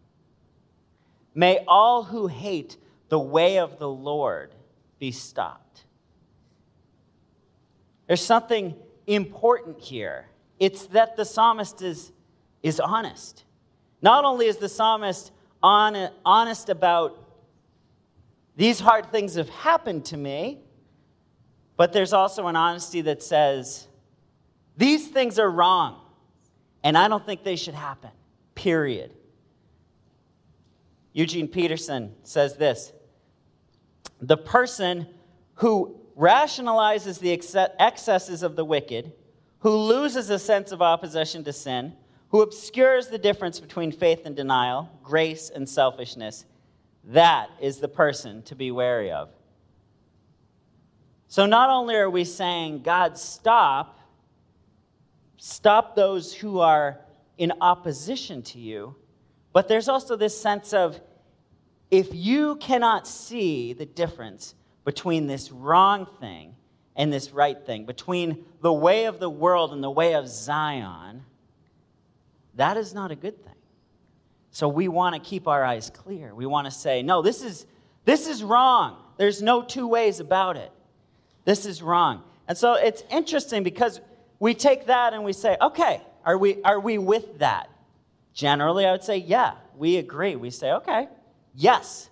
May 1.35 1.63
all 1.67 2.03
who 2.03 2.27
hate 2.27 2.77
the 3.09 3.19
way 3.19 3.59
of 3.59 3.77
the 3.79 3.89
Lord 3.89 4.55
be 4.99 5.11
stopped. 5.11 5.85
There's 8.07 8.25
something 8.25 8.75
important 9.07 9.79
here. 9.79 10.27
It's 10.59 10.85
that 10.87 11.15
the 11.15 11.25
psalmist 11.25 11.81
is, 11.81 12.11
is 12.61 12.79
honest. 12.79 13.43
Not 14.01 14.25
only 14.25 14.47
is 14.47 14.57
the 14.57 14.69
psalmist 14.69 15.31
on, 15.61 16.09
honest 16.25 16.69
about 16.69 17.19
these 18.55 18.79
hard 18.79 19.11
things 19.11 19.35
have 19.35 19.49
happened 19.49 20.05
to 20.05 20.17
me, 20.17 20.62
but 21.75 21.93
there's 21.93 22.13
also 22.13 22.47
an 22.47 22.55
honesty 22.55 23.01
that 23.01 23.23
says, 23.23 23.87
these 24.77 25.07
things 25.07 25.39
are 25.39 25.49
wrong. 25.49 25.99
And 26.83 26.97
I 26.97 27.07
don't 27.07 27.25
think 27.25 27.43
they 27.43 27.55
should 27.55 27.75
happen, 27.75 28.11
period. 28.55 29.11
Eugene 31.13 31.47
Peterson 31.47 32.13
says 32.23 32.57
this 32.57 32.91
The 34.19 34.37
person 34.37 35.07
who 35.55 35.99
rationalizes 36.17 37.19
the 37.19 37.31
excesses 37.31 38.43
of 38.43 38.55
the 38.55 38.65
wicked, 38.65 39.13
who 39.59 39.69
loses 39.69 40.29
a 40.29 40.39
sense 40.39 40.71
of 40.71 40.81
opposition 40.81 41.43
to 41.45 41.53
sin, 41.53 41.93
who 42.29 42.41
obscures 42.41 43.07
the 43.07 43.17
difference 43.17 43.59
between 43.59 43.91
faith 43.91 44.25
and 44.25 44.35
denial, 44.35 44.89
grace 45.03 45.49
and 45.49 45.69
selfishness, 45.69 46.45
that 47.05 47.49
is 47.61 47.77
the 47.77 47.87
person 47.87 48.41
to 48.43 48.55
be 48.55 48.71
wary 48.71 49.11
of. 49.11 49.29
So 51.33 51.47
not 51.47 51.71
only 51.71 51.95
are 51.95 52.11
we 52.11 52.25
saying, 52.25 52.83
God, 52.83 53.17
stop, 53.17 53.97
stop 55.37 55.95
those 55.95 56.31
who 56.31 56.59
are 56.59 56.99
in 57.39 57.53
opposition 57.59 58.43
to 58.43 58.59
you. 58.59 58.95
But 59.51 59.67
there's 59.67 59.89
also 59.89 60.15
this 60.15 60.39
sense 60.39 60.73
of 60.73 61.01
if 61.89 62.09
you 62.13 62.57
cannot 62.57 63.07
see 63.07 63.73
the 63.73 63.87
difference 63.87 64.53
between 64.85 65.25
this 65.25 65.51
wrong 65.51 66.05
thing 66.19 66.53
and 66.95 67.11
this 67.11 67.31
right 67.31 67.65
thing, 67.65 67.87
between 67.87 68.45
the 68.61 68.71
way 68.71 69.05
of 69.05 69.19
the 69.19 69.27
world 69.27 69.73
and 69.73 69.83
the 69.83 69.89
way 69.89 70.13
of 70.13 70.27
Zion, 70.27 71.23
that 72.53 72.77
is 72.77 72.93
not 72.93 73.09
a 73.09 73.15
good 73.15 73.43
thing. 73.43 73.55
So 74.51 74.67
we 74.67 74.87
want 74.87 75.15
to 75.15 75.19
keep 75.19 75.47
our 75.47 75.63
eyes 75.63 75.89
clear. 75.89 76.35
We 76.35 76.45
want 76.45 76.65
to 76.65 76.71
say, 76.71 77.01
no, 77.01 77.23
this 77.23 77.41
is, 77.41 77.65
this 78.05 78.27
is 78.27 78.43
wrong. 78.43 78.97
There's 79.17 79.41
no 79.41 79.63
two 79.63 79.87
ways 79.87 80.19
about 80.19 80.57
it. 80.57 80.71
This 81.45 81.65
is 81.65 81.81
wrong. 81.81 82.23
And 82.47 82.57
so 82.57 82.73
it's 82.73 83.03
interesting 83.09 83.63
because 83.63 84.01
we 84.39 84.53
take 84.53 84.87
that 84.87 85.13
and 85.13 85.23
we 85.23 85.33
say, 85.33 85.57
okay, 85.61 86.01
are 86.25 86.37
we, 86.37 86.61
are 86.63 86.79
we 86.79 86.97
with 86.97 87.39
that? 87.39 87.69
Generally, 88.33 88.85
I 88.85 88.91
would 88.91 89.03
say, 89.03 89.17
yeah, 89.17 89.53
we 89.77 89.97
agree. 89.97 90.35
We 90.35 90.49
say, 90.49 90.71
okay, 90.71 91.07
yes, 91.55 92.09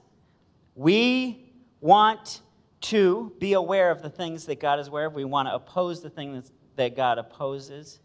we 0.76 1.54
want 1.80 2.42
to 2.82 3.34
be 3.40 3.54
aware 3.54 3.92
of 3.92 4.02
the 4.02 4.10
things 4.10 4.46
that 4.46 4.60
God 4.60 4.80
is 4.80 4.88
aware 4.88 5.06
of. 5.06 5.14
We 5.14 5.26
want 5.26 5.48
to 5.48 5.56
oppose 5.56 6.02
the 6.02 6.10
things 6.10 6.52
that 6.76 6.96
God 6.96 7.18
opposes. 7.18 8.00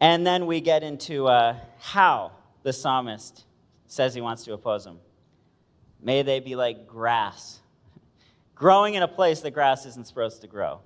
And 0.00 0.26
then 0.26 0.46
we 0.46 0.60
get 0.60 0.82
into 0.82 1.26
uh, 1.26 1.56
how 1.78 2.32
the 2.62 2.72
psalmist 2.72 3.44
says 3.86 4.14
he 4.14 4.20
wants 4.20 4.44
to 4.44 4.52
oppose 4.52 4.84
them. 4.84 4.98
May 6.00 6.22
they 6.22 6.40
be 6.40 6.56
like 6.56 6.86
grass, 6.86 7.60
growing 8.54 8.94
in 8.94 9.02
a 9.02 9.08
place 9.08 9.40
that 9.40 9.50
grass 9.52 9.86
isn't 9.86 10.06
supposed 10.06 10.40
to 10.42 10.46
grow. 10.46 10.80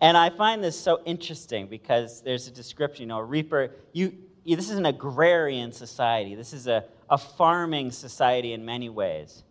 And 0.00 0.16
I 0.16 0.30
find 0.30 0.62
this 0.62 0.78
so 0.78 1.00
interesting 1.04 1.66
because 1.66 2.22
there's 2.22 2.48
a 2.48 2.50
description, 2.50 3.02
you 3.02 3.08
know, 3.08 3.18
a 3.18 3.24
reaper, 3.24 3.70
you, 3.92 4.12
this 4.44 4.70
is 4.70 4.76
an 4.76 4.86
agrarian 4.86 5.72
society. 5.72 6.34
This 6.34 6.52
is 6.52 6.66
a, 6.66 6.84
a 7.08 7.16
farming 7.16 7.92
society 7.92 8.52
in 8.52 8.64
many 8.64 8.88
ways. 8.88 9.42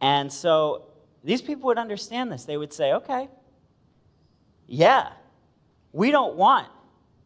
And 0.00 0.32
so 0.32 0.86
these 1.22 1.40
people 1.40 1.68
would 1.68 1.78
understand 1.78 2.32
this. 2.32 2.44
They 2.44 2.56
would 2.56 2.72
say, 2.72 2.92
okay, 2.94 3.28
yeah, 4.66 5.12
we 5.92 6.10
don't 6.10 6.34
want 6.34 6.68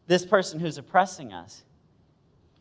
this 0.06 0.25
person 0.25 0.61
who's 0.61 0.76
oppressing 0.76 1.33
us 1.33 1.64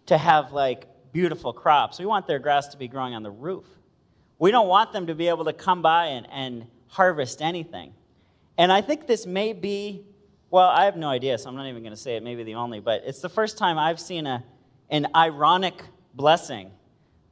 to 0.06 0.18
have 0.18 0.54
like 0.54 0.88
beautiful 1.12 1.52
crops. 1.52 2.00
We 2.00 2.06
want 2.06 2.28
their 2.28 2.40
grass 2.40 2.70
to 2.70 2.78
be 2.78 2.88
growing 2.88 3.14
on 3.14 3.24
the 3.24 3.32
roof. 3.32 3.66
We 4.38 4.52
don't 4.52 4.68
want 4.68 4.92
them 4.92 5.08
to 5.08 5.16
be 5.16 5.28
able 5.28 5.46
to 5.46 5.54
come 5.54 5.82
by 5.82 6.08
and, 6.08 6.28
and 6.32 6.68
harvest 6.88 7.42
anything. 7.42 7.94
And 8.58 8.72
I 8.72 8.82
think 8.82 9.08
this 9.08 9.26
may 9.26 9.54
be, 9.54 10.06
well, 10.50 10.70
I 10.70 10.86
have 10.86 10.96
no 10.96 11.10
idea, 11.10 11.38
so 11.38 11.50
I'm 11.50 11.56
not 11.56 11.68
even 11.68 11.82
going 11.84 11.94
to 11.94 12.00
say 12.00 12.16
it, 12.16 12.24
maybe 12.24 12.44
the 12.44 12.56
only, 12.56 12.80
but 12.80 13.04
it's 13.06 13.20
the 13.20 13.30
first 13.30 13.58
time 13.58 13.78
I've 13.78 14.00
seen 14.00 14.28
a, 14.28 14.44
an 14.90 15.08
ironic 15.16 15.82
blessing, 16.14 16.72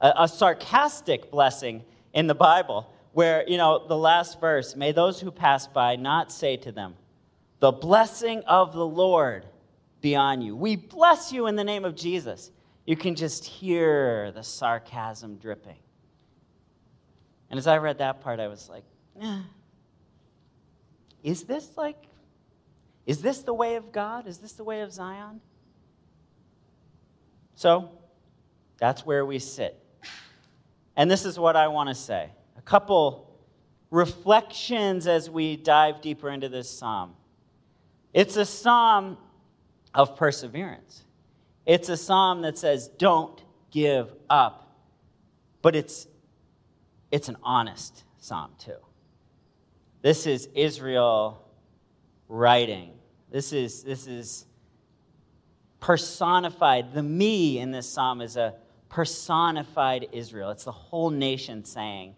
a, 0.02 0.14
a 0.20 0.28
sarcastic 0.28 1.32
blessing 1.32 1.84
in 2.14 2.28
the 2.28 2.36
Bible, 2.36 2.90
where, 3.14 3.48
you 3.48 3.58
know, 3.58 3.88
the 3.88 3.98
last 3.98 4.40
verse, 4.40 4.76
may 4.76 4.92
those 4.92 5.20
who 5.20 5.32
pass 5.32 5.68
by 5.68 5.96
not 5.96 6.32
say 6.32 6.58
to 6.58 6.72
them, 6.72 6.96
the 7.60 7.72
blessing 7.72 8.42
of 8.42 8.74
the 8.74 8.86
Lord 8.86 9.46
be 10.02 10.16
on 10.16 10.42
you. 10.42 10.56
We 10.56 10.76
bless 10.76 11.32
you 11.32 11.48
in 11.48 11.56
the 11.56 11.64
name 11.64 11.86
of 11.86 11.96
Jesus. 11.96 12.52
You 12.86 12.98
can 12.98 13.16
just 13.16 13.46
hear 13.46 14.32
the 14.34 14.44
sarcasm 14.44 15.38
dripping. 15.38 15.78
And 17.54 17.60
as 17.60 17.68
I 17.68 17.78
read 17.78 18.00
that 18.00 18.20
part, 18.20 18.40
I 18.40 18.48
was 18.48 18.68
like, 18.68 18.84
is 21.22 21.44
this 21.44 21.70
like, 21.78 22.08
is 23.06 23.22
this 23.22 23.44
the 23.44 23.54
way 23.54 23.76
of 23.76 23.92
God? 23.92 24.26
Is 24.26 24.40
this 24.40 24.54
the 24.54 24.64
way 24.64 24.82
of 24.82 24.92
Zion? 24.92 25.40
So, 27.54 27.92
that's 28.80 29.06
where 29.06 29.24
we 29.24 29.38
sit. 29.38 29.78
And 30.96 31.12
this 31.12 31.26
is 31.26 31.38
what 31.38 31.56
I 31.56 31.68
want 31.68 31.90
to 31.90 31.94
say 31.94 32.32
a 32.58 32.62
couple 32.64 33.32
reflections 33.92 35.06
as 35.06 35.30
we 35.30 35.56
dive 35.56 36.02
deeper 36.02 36.32
into 36.32 36.50
this 36.50 36.68
psalm. 36.68 37.14
It's 38.16 38.36
a 38.36 38.46
psalm 38.46 39.16
of 39.94 40.16
perseverance. 40.16 41.04
It's 41.68 41.88
a 41.90 41.98
psalm 41.98 42.42
that 42.42 42.58
says, 42.58 42.88
don't 42.88 43.40
give 43.70 44.12
up. 44.28 44.76
But 45.62 45.76
it's, 45.76 46.08
it's 47.14 47.30
an 47.30 47.38
honest 47.44 48.06
psalm, 48.18 48.50
too. 48.58 48.76
This 50.02 50.26
is 50.26 50.50
Israel 50.56 51.48
writing. 52.28 52.94
This 53.30 53.54
is, 53.54 53.84
this 53.84 54.08
is 54.08 54.48
personified. 55.80 56.96
The 56.96 57.04
me 57.04 57.60
in 57.60 57.70
this 57.70 57.88
psalm 57.88 58.20
is 58.20 58.36
a 58.36 58.56
personified 58.90 60.08
Israel. 60.12 60.50
It's 60.50 60.64
the 60.64 60.72
whole 60.72 61.12
nation 61.12 61.66
saying, 61.66 62.16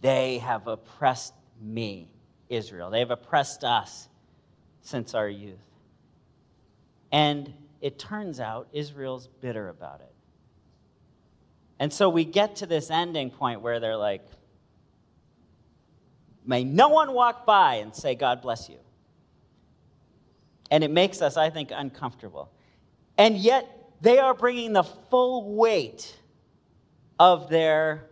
They 0.00 0.38
have 0.38 0.66
oppressed 0.66 1.34
me, 1.60 2.10
Israel. 2.48 2.90
They 2.90 2.98
have 2.98 3.12
oppressed 3.12 3.62
us 3.62 4.08
since 4.80 5.14
our 5.14 5.28
youth. 5.28 5.54
And 7.12 7.54
it 7.80 7.96
turns 7.96 8.40
out 8.40 8.66
Israel's 8.72 9.28
bitter 9.40 9.68
about 9.68 10.00
it. 10.00 10.12
And 11.78 11.92
so 11.92 12.08
we 12.08 12.24
get 12.24 12.56
to 12.56 12.66
this 12.66 12.90
ending 12.90 13.30
point 13.30 13.60
where 13.60 13.80
they're 13.80 13.96
like, 13.96 14.22
May 16.44 16.64
no 16.64 16.88
one 16.88 17.12
walk 17.12 17.46
by 17.46 17.76
and 17.76 17.94
say, 17.94 18.14
God 18.14 18.42
bless 18.42 18.68
you. 18.68 18.78
And 20.70 20.82
it 20.82 20.90
makes 20.90 21.22
us, 21.22 21.36
I 21.36 21.50
think, 21.50 21.70
uncomfortable. 21.72 22.50
And 23.16 23.36
yet, 23.36 23.68
they 24.00 24.18
are 24.18 24.34
bringing 24.34 24.72
the 24.72 24.82
full 24.82 25.54
weight 25.54 26.16
of 27.20 27.48
their, 27.48 28.08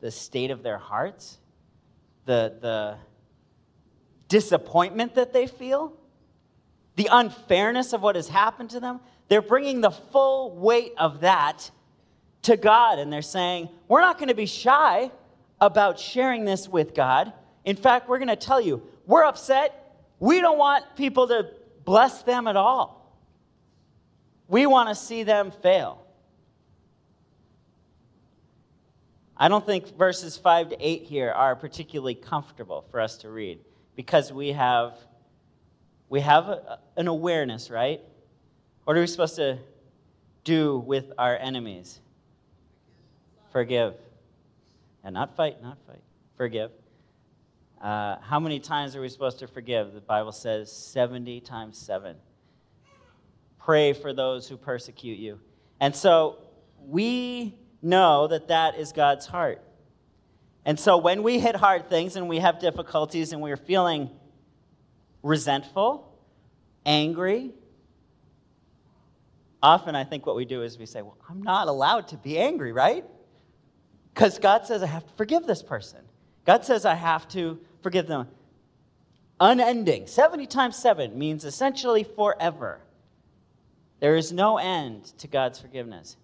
the 0.00 0.10
state 0.10 0.50
of 0.50 0.62
their 0.62 0.78
hearts, 0.78 1.38
the, 2.24 2.54
the 2.60 2.96
disappointment 4.28 5.16
that 5.16 5.32
they 5.32 5.46
feel, 5.46 5.92
the 6.96 7.08
unfairness 7.10 7.92
of 7.92 8.00
what 8.00 8.16
has 8.16 8.28
happened 8.28 8.70
to 8.70 8.80
them. 8.80 9.00
They're 9.28 9.42
bringing 9.42 9.80
the 9.80 9.90
full 9.90 10.56
weight 10.56 10.94
of 10.96 11.20
that 11.20 11.70
to 12.42 12.56
God. 12.56 12.98
And 12.98 13.12
they're 13.12 13.22
saying, 13.22 13.68
We're 13.88 14.00
not 14.00 14.18
going 14.18 14.28
to 14.28 14.34
be 14.34 14.46
shy 14.46 15.10
about 15.60 15.98
sharing 15.98 16.44
this 16.44 16.68
with 16.68 16.94
God. 16.94 17.32
In 17.64 17.76
fact, 17.76 18.08
we're 18.08 18.18
going 18.18 18.28
to 18.28 18.36
tell 18.36 18.60
you, 18.60 18.82
we're 19.06 19.24
upset. 19.24 19.76
We 20.18 20.40
don't 20.40 20.58
want 20.58 20.84
people 20.96 21.28
to 21.28 21.50
bless 21.84 22.22
them 22.22 22.46
at 22.46 22.56
all. 22.56 23.18
We 24.48 24.66
want 24.66 24.88
to 24.88 24.94
see 24.94 25.22
them 25.22 25.52
fail. 25.62 26.04
I 29.36 29.48
don't 29.48 29.64
think 29.64 29.96
verses 29.96 30.36
5 30.36 30.70
to 30.70 30.76
8 30.78 31.04
here 31.04 31.30
are 31.30 31.56
particularly 31.56 32.14
comfortable 32.14 32.84
for 32.90 33.00
us 33.00 33.16
to 33.18 33.30
read 33.30 33.60
because 33.96 34.32
we 34.32 34.52
have 34.52 34.98
we 36.10 36.20
have 36.20 36.48
a, 36.48 36.80
an 36.96 37.06
awareness, 37.06 37.70
right? 37.70 38.00
What 38.84 38.96
are 38.96 39.00
we 39.00 39.06
supposed 39.06 39.36
to 39.36 39.58
do 40.44 40.78
with 40.78 41.12
our 41.16 41.36
enemies? 41.36 42.00
Forgive. 43.52 43.94
And 45.02 45.14
not 45.14 45.36
fight, 45.36 45.62
not 45.62 45.78
fight. 45.86 46.02
Forgive. 46.36 46.70
Uh, 47.80 48.16
how 48.20 48.38
many 48.38 48.60
times 48.60 48.94
are 48.94 49.00
we 49.00 49.08
supposed 49.08 49.38
to 49.38 49.46
forgive? 49.46 49.94
The 49.94 50.00
Bible 50.00 50.32
says 50.32 50.70
70 50.70 51.40
times 51.40 51.78
7. 51.78 52.16
Pray 53.58 53.92
for 53.94 54.12
those 54.12 54.48
who 54.48 54.56
persecute 54.56 55.18
you. 55.18 55.40
And 55.80 55.96
so 55.96 56.38
we 56.86 57.54
know 57.82 58.26
that 58.26 58.48
that 58.48 58.78
is 58.78 58.92
God's 58.92 59.26
heart. 59.26 59.62
And 60.64 60.78
so 60.78 60.98
when 60.98 61.22
we 61.22 61.38
hit 61.38 61.56
hard 61.56 61.88
things 61.88 62.16
and 62.16 62.28
we 62.28 62.38
have 62.38 62.60
difficulties 62.60 63.32
and 63.32 63.40
we're 63.40 63.56
feeling 63.56 64.10
resentful, 65.22 66.14
angry, 66.84 67.52
often 69.62 69.94
I 69.94 70.04
think 70.04 70.26
what 70.26 70.36
we 70.36 70.44
do 70.44 70.62
is 70.62 70.78
we 70.78 70.84
say, 70.84 71.00
Well, 71.00 71.16
I'm 71.28 71.42
not 71.42 71.68
allowed 71.68 72.08
to 72.08 72.18
be 72.18 72.38
angry, 72.38 72.72
right? 72.72 73.04
Because 74.14 74.38
God 74.38 74.66
says 74.66 74.82
I 74.82 74.86
have 74.86 75.06
to 75.06 75.12
forgive 75.14 75.46
this 75.46 75.62
person. 75.62 76.00
God 76.44 76.64
says 76.64 76.84
I 76.84 76.94
have 76.94 77.28
to 77.28 77.60
forgive 77.82 78.06
them. 78.06 78.28
Unending. 79.38 80.06
70 80.06 80.46
times 80.46 80.76
7 80.76 81.18
means 81.18 81.44
essentially 81.44 82.04
forever. 82.04 82.80
There 84.00 84.16
is 84.16 84.32
no 84.32 84.58
end 84.58 85.04
to 85.18 85.28
God's 85.28 85.60
forgiveness. 85.60 86.16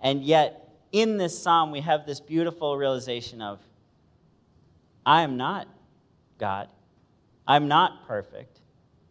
And 0.00 0.22
yet, 0.22 0.68
in 0.92 1.16
this 1.16 1.36
psalm, 1.36 1.70
we 1.70 1.80
have 1.80 2.06
this 2.06 2.20
beautiful 2.20 2.76
realization 2.76 3.40
of 3.40 3.60
I 5.06 5.22
am 5.22 5.36
not 5.36 5.68
God. 6.38 6.68
I'm 7.46 7.68
not 7.68 8.06
perfect. 8.06 8.60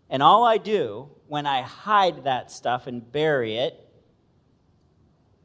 And 0.10 0.22
all 0.24 0.44
I 0.44 0.58
do 0.58 1.10
when 1.28 1.46
I 1.46 1.62
hide 1.62 2.26
that 2.26 2.52
stuff 2.52 2.88
and 2.88 3.12
bury 3.12 3.58
it 3.58 3.80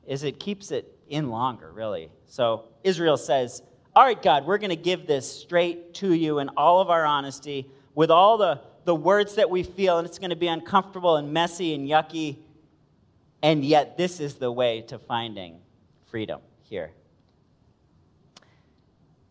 is 0.07 0.23
it 0.23 0.41
keeps 0.41 0.71
it 0.71 0.98
in 1.09 1.31
longer, 1.31 1.73
really. 1.73 2.11
So 2.27 2.65
Israel 2.85 3.17
says, 3.17 3.63
All 3.95 4.05
right, 4.05 4.21
God, 4.21 4.47
we're 4.47 4.59
going 4.59 4.71
to 4.71 4.77
give 4.77 5.07
this 5.07 5.31
straight 5.31 5.95
to 5.95 6.13
you 6.13 6.39
in 6.39 6.49
all 6.51 6.81
of 6.81 6.91
our 6.91 7.05
honesty, 7.05 7.71
with 7.95 8.11
all 8.11 8.39
the, 8.39 8.61
the 8.85 8.95
words 8.95 9.35
that 9.37 9.51
we 9.51 9.63
feel, 9.63 9.99
and 9.99 10.07
it's 10.07 10.19
going 10.19 10.31
to 10.31 10.37
be 10.37 10.49
uncomfortable 10.49 11.17
and 11.17 11.33
messy 11.33 11.75
and 11.75 11.89
yucky. 11.89 12.39
And 13.43 13.65
yet, 13.65 13.97
this 13.97 14.21
is 14.21 14.35
the 14.35 14.51
way 14.51 14.83
to 14.83 14.99
finding 14.99 15.61
freedom 16.11 16.41
here. 16.63 16.91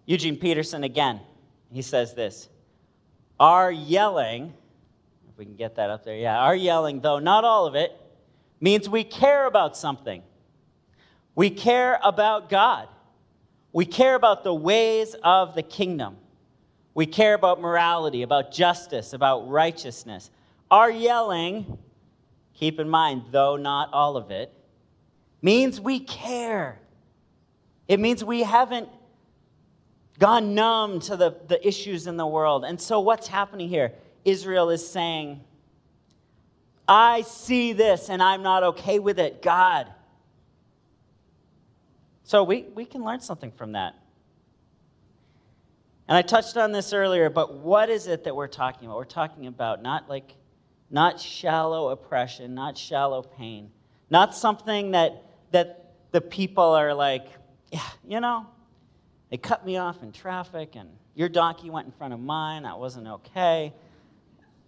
Eugene 0.06 0.38
Peterson 0.38 0.84
again, 0.84 1.20
he 1.72 1.82
says 1.82 2.14
this 2.14 2.50
Our 3.40 3.72
yelling, 3.72 4.54
if 5.30 5.38
we 5.38 5.46
can 5.46 5.56
get 5.56 5.76
that 5.76 5.90
up 5.90 6.06
there, 6.06 6.16
yeah, 6.16 6.40
our 6.40 6.56
yelling, 6.56 7.02
though 7.02 7.20
not 7.20 7.44
all 7.44 7.66
of 7.68 7.76
it, 7.76 7.92
means 8.60 8.90
we 8.90 9.04
care 9.04 9.46
about 9.46 9.78
something. 9.78 10.24
We 11.38 11.52
care 11.52 12.00
about 12.04 12.50
God. 12.50 12.88
We 13.72 13.86
care 13.86 14.16
about 14.16 14.44
the 14.44 14.56
ways 14.56 15.16
of 15.24 15.54
the 15.54 15.62
kingdom. 15.62 16.18
We 16.96 17.06
care 17.06 17.36
about 17.36 17.62
morality, 17.62 18.24
about 18.24 18.52
justice, 18.52 19.14
about 19.14 19.48
righteousness. 19.48 20.32
Our 20.72 20.90
yelling, 20.90 21.78
keep 22.56 22.80
in 22.80 22.90
mind, 22.90 23.26
though 23.30 23.56
not 23.56 23.94
all 23.94 24.18
of 24.18 24.32
it, 24.32 24.52
means 25.44 25.80
we 25.80 26.00
care. 26.00 26.80
It 27.88 28.00
means 28.00 28.24
we 28.24 28.42
haven't 28.42 28.90
gone 30.18 30.56
numb 30.56 31.02
to 31.02 31.16
the, 31.16 31.36
the 31.48 31.66
issues 31.66 32.08
in 32.08 32.18
the 32.18 32.26
world. 32.26 32.66
And 32.66 32.82
so, 32.82 33.00
what's 33.00 33.28
happening 33.28 33.70
here? 33.70 33.94
Israel 34.26 34.72
is 34.72 34.90
saying, 34.90 35.42
I 36.88 37.22
see 37.22 37.74
this 37.74 38.10
and 38.10 38.24
I'm 38.24 38.42
not 38.42 38.64
okay 38.64 38.98
with 38.98 39.20
it, 39.20 39.44
God. 39.44 39.94
So, 42.28 42.44
we, 42.44 42.64
we 42.76 42.84
can 42.84 43.06
learn 43.06 43.22
something 43.22 43.52
from 43.52 43.72
that. 43.72 43.96
And 46.10 46.18
I 46.18 46.22
touched 46.22 46.58
on 46.58 46.74
this 46.74 46.92
earlier, 46.92 47.30
but 47.30 47.54
what 47.54 47.90
is 47.90 48.08
it 48.08 48.26
that 48.26 48.36
we're 48.36 48.48
talking 48.48 48.86
about? 48.86 48.98
We're 48.98 49.06
talking 49.06 49.48
about 49.48 49.82
not 49.82 50.10
like, 50.10 50.36
not 50.92 51.22
shallow 51.22 51.88
oppression, 51.88 52.54
not 52.54 52.78
shallow 52.78 53.22
pain, 53.22 53.72
not 54.10 54.36
something 54.36 54.92
that, 54.92 55.24
that 55.52 55.94
the 56.12 56.20
people 56.20 56.64
are 56.66 56.94
like, 56.94 57.28
yeah, 57.72 57.88
you 58.06 58.20
know, 58.20 58.46
they 59.30 59.38
cut 59.38 59.66
me 59.66 59.78
off 59.78 60.04
in 60.04 60.12
traffic 60.12 60.76
and 60.76 60.90
your 61.16 61.30
donkey 61.30 61.70
went 61.70 61.86
in 61.86 61.94
front 61.94 62.14
of 62.14 62.20
mine. 62.20 62.64
That 62.64 62.78
wasn't 62.78 63.08
okay. 63.08 63.74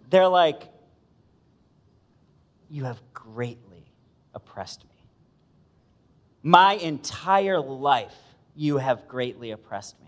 They're 0.09 0.29
like, 0.29 0.63
you 2.69 2.85
have 2.85 3.01
greatly 3.13 3.83
oppressed 4.33 4.85
me. 4.85 4.88
My 6.41 6.73
entire 6.73 7.59
life, 7.59 8.15
you 8.55 8.77
have 8.77 9.07
greatly 9.07 9.51
oppressed 9.51 9.99
me. 9.99 10.07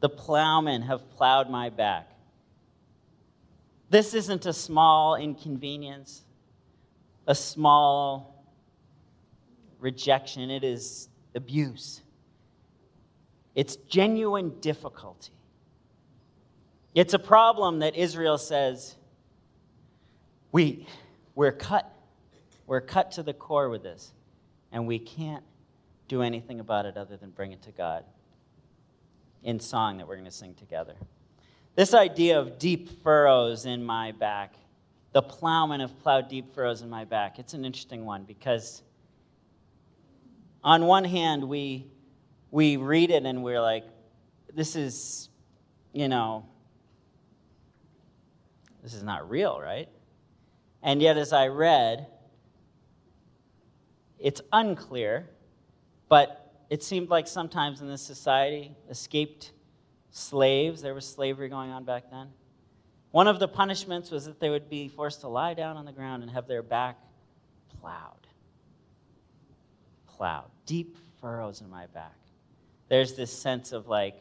The 0.00 0.08
plowmen 0.08 0.82
have 0.82 1.08
plowed 1.10 1.48
my 1.48 1.68
back. 1.68 2.08
This 3.88 4.14
isn't 4.14 4.46
a 4.46 4.52
small 4.52 5.16
inconvenience, 5.16 6.22
a 7.26 7.34
small 7.34 8.44
rejection. 9.78 10.50
It 10.50 10.64
is 10.64 11.08
abuse. 11.34 12.00
It's 13.54 13.76
genuine 13.76 14.58
difficulty. 14.60 15.32
It's 16.94 17.14
a 17.14 17.18
problem 17.18 17.80
that 17.80 17.94
Israel 17.94 18.38
says, 18.38 18.96
we, 20.52 20.86
we're 21.34 21.52
cut. 21.52 21.91
We're 22.66 22.80
cut 22.80 23.12
to 23.12 23.22
the 23.22 23.34
core 23.34 23.68
with 23.68 23.82
this, 23.82 24.12
and 24.70 24.86
we 24.86 24.98
can't 24.98 25.44
do 26.08 26.22
anything 26.22 26.60
about 26.60 26.86
it 26.86 26.96
other 26.96 27.16
than 27.16 27.30
bring 27.30 27.52
it 27.52 27.62
to 27.62 27.72
God 27.72 28.04
in 29.42 29.58
song 29.60 29.98
that 29.98 30.06
we're 30.06 30.16
going 30.16 30.24
to 30.24 30.30
sing 30.30 30.54
together. 30.54 30.94
This 31.74 31.94
idea 31.94 32.38
of 32.38 32.58
deep 32.58 33.02
furrows 33.02 33.64
in 33.66 33.82
my 33.82 34.12
back, 34.12 34.54
the 35.12 35.22
plowmen 35.22 35.80
have 35.80 35.98
plowed 36.00 36.28
deep 36.28 36.54
furrows 36.54 36.82
in 36.82 36.90
my 36.90 37.04
back, 37.04 37.38
it's 37.38 37.54
an 37.54 37.64
interesting 37.64 38.04
one 38.04 38.24
because 38.24 38.82
on 40.64 40.86
one 40.86 41.04
hand, 41.04 41.44
we, 41.48 41.86
we 42.50 42.76
read 42.76 43.10
it 43.10 43.24
and 43.24 43.42
we're 43.42 43.60
like, 43.60 43.84
this 44.54 44.76
is, 44.76 45.28
you 45.92 46.08
know, 46.08 46.46
this 48.82 48.94
is 48.94 49.02
not 49.02 49.28
real, 49.28 49.60
right? 49.60 49.88
And 50.82 51.00
yet, 51.00 51.16
as 51.16 51.32
I 51.32 51.48
read, 51.48 52.06
it's 54.22 54.40
unclear, 54.52 55.28
but 56.08 56.64
it 56.70 56.82
seemed 56.82 57.10
like 57.10 57.26
sometimes 57.26 57.80
in 57.80 57.88
this 57.88 58.00
society, 58.00 58.74
escaped 58.88 59.52
slaves, 60.10 60.80
there 60.80 60.94
was 60.94 61.06
slavery 61.06 61.48
going 61.48 61.70
on 61.70 61.84
back 61.84 62.10
then. 62.10 62.28
One 63.10 63.28
of 63.28 63.38
the 63.38 63.48
punishments 63.48 64.10
was 64.10 64.24
that 64.24 64.40
they 64.40 64.48
would 64.48 64.70
be 64.70 64.88
forced 64.88 65.20
to 65.20 65.28
lie 65.28 65.54
down 65.54 65.76
on 65.76 65.84
the 65.84 65.92
ground 65.92 66.22
and 66.22 66.32
have 66.32 66.46
their 66.46 66.62
back 66.62 66.96
plowed. 67.80 68.26
Plowed. 70.06 70.50
Deep 70.64 70.96
furrows 71.20 71.60
in 71.60 71.68
my 71.68 71.86
back. 71.88 72.16
There's 72.88 73.14
this 73.14 73.30
sense 73.30 73.72
of 73.72 73.88
like, 73.88 74.18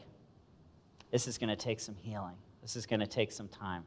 this 1.11 1.27
is 1.27 1.37
going 1.37 1.49
to 1.49 1.55
take 1.55 1.79
some 1.79 1.95
healing. 1.95 2.35
This 2.61 2.75
is 2.75 2.85
going 2.85 2.99
to 2.99 3.07
take 3.07 3.31
some 3.31 3.47
time. 3.47 3.83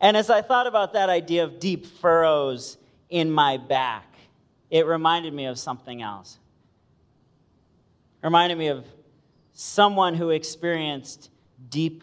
And 0.00 0.16
as 0.16 0.30
I 0.30 0.42
thought 0.42 0.66
about 0.66 0.92
that 0.92 1.08
idea 1.08 1.44
of 1.44 1.58
deep 1.58 1.86
furrows 1.86 2.78
in 3.08 3.30
my 3.30 3.56
back, 3.56 4.15
it 4.70 4.86
reminded 4.86 5.32
me 5.32 5.46
of 5.46 5.58
something 5.58 6.02
else 6.02 6.38
reminded 8.26 8.58
me 8.58 8.66
of 8.66 8.84
someone 9.52 10.14
who 10.14 10.30
experienced 10.30 11.30
deep 11.70 12.02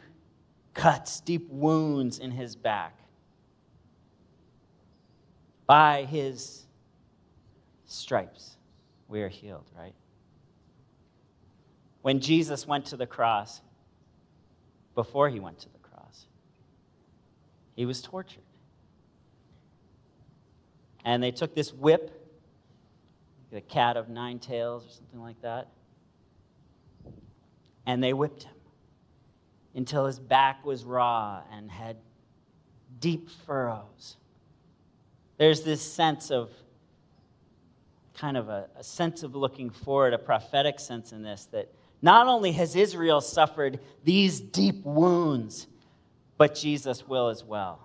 cuts, 0.73 1.19
deep 1.19 1.49
wounds 1.49 2.17
in 2.17 2.31
his 2.31 2.55
back. 2.55 2.97
By 5.65 6.05
his 6.05 6.65
stripes, 7.85 8.55
we 9.09 9.21
are 9.21 9.27
healed, 9.27 9.69
right? 9.77 9.93
When 12.01 12.21
Jesus 12.21 12.65
went 12.65 12.85
to 12.87 12.97
the 12.97 13.05
cross, 13.05 13.61
before 14.95 15.29
he 15.29 15.41
went 15.41 15.59
to 15.59 15.69
the 15.69 15.79
cross, 15.79 16.25
he 17.75 17.85
was 17.85 18.01
tortured. 18.01 18.43
And 21.03 21.21
they 21.21 21.31
took 21.31 21.53
this 21.53 21.73
whip, 21.73 22.22
the 23.53 23.61
cat 23.61 23.95
of 23.95 24.09
nine 24.09 24.39
tails 24.39 24.85
or 24.85 24.89
something 24.89 25.21
like 25.21 25.39
that, 25.41 25.69
and 27.85 28.03
they 28.03 28.11
whipped 28.11 28.43
him 28.43 28.55
until 29.75 30.05
his 30.05 30.19
back 30.19 30.65
was 30.65 30.83
raw 30.83 31.41
and 31.51 31.69
had 31.69 31.97
deep 32.99 33.29
furrows. 33.45 34.17
There's 35.37 35.61
this 35.61 35.81
sense 35.81 36.31
of 36.31 36.51
kind 38.15 38.37
of 38.37 38.49
a, 38.49 38.69
a, 38.77 38.83
sense 38.83 39.23
of 39.23 39.35
looking 39.35 39.69
forward, 39.69 40.13
a 40.13 40.19
prophetic 40.19 40.79
sense 40.79 41.11
in 41.11 41.23
this 41.23 41.45
that 41.51 41.73
not 42.01 42.27
only 42.27 42.51
has 42.51 42.75
Israel 42.75 43.21
suffered 43.21 43.79
these 44.03 44.39
deep 44.39 44.83
wounds, 44.85 45.67
but 46.37 46.55
Jesus 46.55 47.07
will 47.07 47.29
as 47.29 47.43
well. 47.43 47.79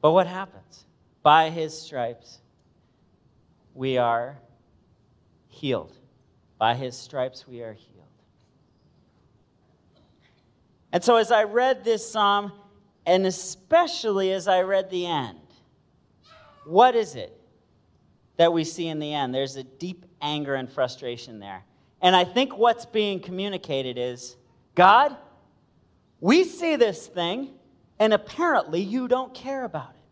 But 0.00 0.12
what 0.12 0.26
happens? 0.26 0.84
By 1.24 1.48
his 1.48 1.76
stripes, 1.76 2.38
we 3.72 3.96
are 3.96 4.36
healed. 5.48 5.96
By 6.58 6.74
his 6.74 6.96
stripes 6.96 7.48
we 7.48 7.62
are 7.62 7.72
healed. 7.72 7.90
And 10.92 11.02
so, 11.02 11.16
as 11.16 11.32
I 11.32 11.44
read 11.44 11.82
this 11.82 12.08
psalm, 12.08 12.52
and 13.06 13.26
especially 13.26 14.32
as 14.32 14.46
I 14.46 14.60
read 14.60 14.90
the 14.90 15.06
end, 15.06 15.38
what 16.66 16.94
is 16.94 17.16
it 17.16 17.34
that 18.36 18.52
we 18.52 18.62
see 18.62 18.86
in 18.88 18.98
the 18.98 19.14
end? 19.14 19.34
There's 19.34 19.56
a 19.56 19.64
deep 19.64 20.04
anger 20.20 20.54
and 20.54 20.70
frustration 20.70 21.40
there. 21.40 21.64
And 22.02 22.14
I 22.14 22.24
think 22.24 22.58
what's 22.58 22.84
being 22.84 23.18
communicated 23.18 23.96
is 23.96 24.36
God, 24.74 25.16
we 26.20 26.44
see 26.44 26.76
this 26.76 27.06
thing, 27.06 27.54
and 27.98 28.12
apparently 28.12 28.82
you 28.82 29.08
don't 29.08 29.32
care 29.32 29.64
about 29.64 29.90
it. 29.90 30.03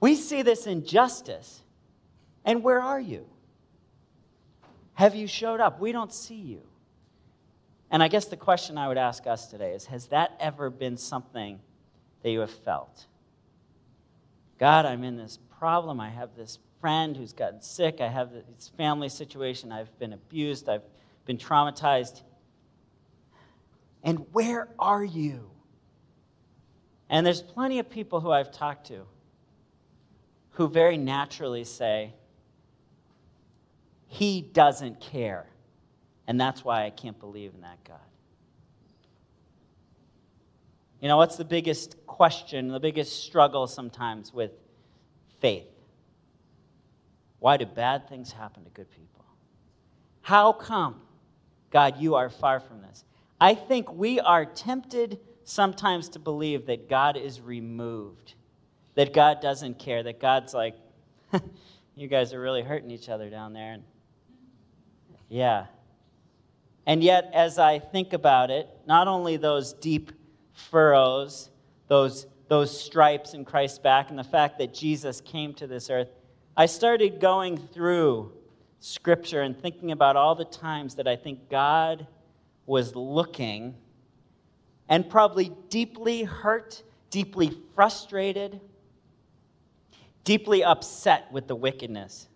We 0.00 0.14
see 0.14 0.40
this 0.42 0.66
injustice, 0.66 1.62
and 2.44 2.62
where 2.62 2.80
are 2.80 3.00
you? 3.00 3.26
Have 4.94 5.14
you 5.14 5.26
showed 5.26 5.60
up? 5.60 5.78
We 5.78 5.92
don't 5.92 6.12
see 6.12 6.40
you. 6.40 6.62
And 7.90 8.02
I 8.02 8.08
guess 8.08 8.26
the 8.26 8.36
question 8.36 8.78
I 8.78 8.88
would 8.88 8.98
ask 8.98 9.26
us 9.26 9.48
today 9.48 9.72
is 9.72 9.86
Has 9.86 10.06
that 10.08 10.36
ever 10.40 10.70
been 10.70 10.96
something 10.96 11.60
that 12.22 12.30
you 12.30 12.40
have 12.40 12.50
felt? 12.50 13.06
God, 14.58 14.86
I'm 14.86 15.04
in 15.04 15.16
this 15.16 15.38
problem. 15.58 16.00
I 16.00 16.10
have 16.10 16.36
this 16.36 16.58
friend 16.80 17.16
who's 17.16 17.32
gotten 17.32 17.60
sick. 17.60 18.00
I 18.00 18.08
have 18.08 18.30
this 18.32 18.70
family 18.76 19.08
situation. 19.08 19.72
I've 19.72 19.98
been 19.98 20.12
abused. 20.12 20.68
I've 20.68 20.82
been 21.26 21.38
traumatized. 21.38 22.22
And 24.02 24.26
where 24.32 24.68
are 24.78 25.04
you? 25.04 25.50
And 27.10 27.26
there's 27.26 27.42
plenty 27.42 27.78
of 27.78 27.90
people 27.90 28.20
who 28.20 28.30
I've 28.30 28.52
talked 28.52 28.86
to 28.88 29.06
who 30.60 30.68
very 30.68 30.98
naturally 30.98 31.64
say, 31.64 32.12
he 34.08 34.42
doesn't 34.42 35.00
care. 35.00 35.46
And 36.26 36.38
that's 36.38 36.62
why 36.62 36.84
I 36.84 36.90
can't 36.90 37.18
believe 37.18 37.54
in 37.54 37.62
that 37.62 37.82
God. 37.82 37.96
You 41.00 41.08
know, 41.08 41.16
what's 41.16 41.36
the 41.36 41.46
biggest 41.46 41.96
question, 42.06 42.68
the 42.68 42.78
biggest 42.78 43.24
struggle 43.24 43.66
sometimes 43.68 44.34
with 44.34 44.50
faith? 45.40 45.64
Why 47.38 47.56
do 47.56 47.64
bad 47.64 48.06
things 48.06 48.30
happen 48.30 48.62
to 48.64 48.70
good 48.70 48.90
people? 48.90 49.24
How 50.20 50.52
come, 50.52 51.00
God, 51.70 51.96
you 51.98 52.16
are 52.16 52.28
far 52.28 52.60
from 52.60 52.82
this? 52.82 53.02
I 53.40 53.54
think 53.54 53.90
we 53.90 54.20
are 54.20 54.44
tempted 54.44 55.20
sometimes 55.42 56.10
to 56.10 56.18
believe 56.18 56.66
that 56.66 56.90
God 56.90 57.16
is 57.16 57.40
removed, 57.40 58.34
that 59.00 59.14
God 59.14 59.40
doesn't 59.40 59.78
care, 59.78 60.02
that 60.02 60.20
God's 60.20 60.52
like, 60.52 60.74
you 61.96 62.06
guys 62.06 62.34
are 62.34 62.40
really 62.40 62.60
hurting 62.60 62.90
each 62.90 63.08
other 63.08 63.30
down 63.30 63.54
there. 63.54 63.72
And 63.72 63.82
yeah. 65.30 65.68
And 66.84 67.02
yet, 67.02 67.30
as 67.32 67.58
I 67.58 67.78
think 67.78 68.12
about 68.12 68.50
it, 68.50 68.68
not 68.86 69.08
only 69.08 69.38
those 69.38 69.72
deep 69.72 70.12
furrows, 70.52 71.48
those 71.88 72.26
those 72.48 72.78
stripes 72.78 73.32
in 73.32 73.46
Christ's 73.46 73.78
back 73.78 74.10
and 74.10 74.18
the 74.18 74.22
fact 74.22 74.58
that 74.58 74.74
Jesus 74.74 75.22
came 75.22 75.54
to 75.54 75.66
this 75.66 75.88
earth, 75.88 76.10
I 76.54 76.66
started 76.66 77.20
going 77.20 77.56
through 77.56 78.34
Scripture 78.80 79.40
and 79.40 79.58
thinking 79.58 79.92
about 79.92 80.16
all 80.16 80.34
the 80.34 80.44
times 80.44 80.96
that 80.96 81.08
I 81.08 81.16
think 81.16 81.48
God 81.48 82.06
was 82.66 82.94
looking 82.94 83.76
and 84.90 85.08
probably 85.08 85.52
deeply 85.70 86.24
hurt, 86.24 86.82
deeply 87.08 87.56
frustrated, 87.74 88.60
deeply 90.24 90.62
upset 90.62 91.30
with 91.32 91.48
the 91.48 91.56
wickedness. 91.56 92.28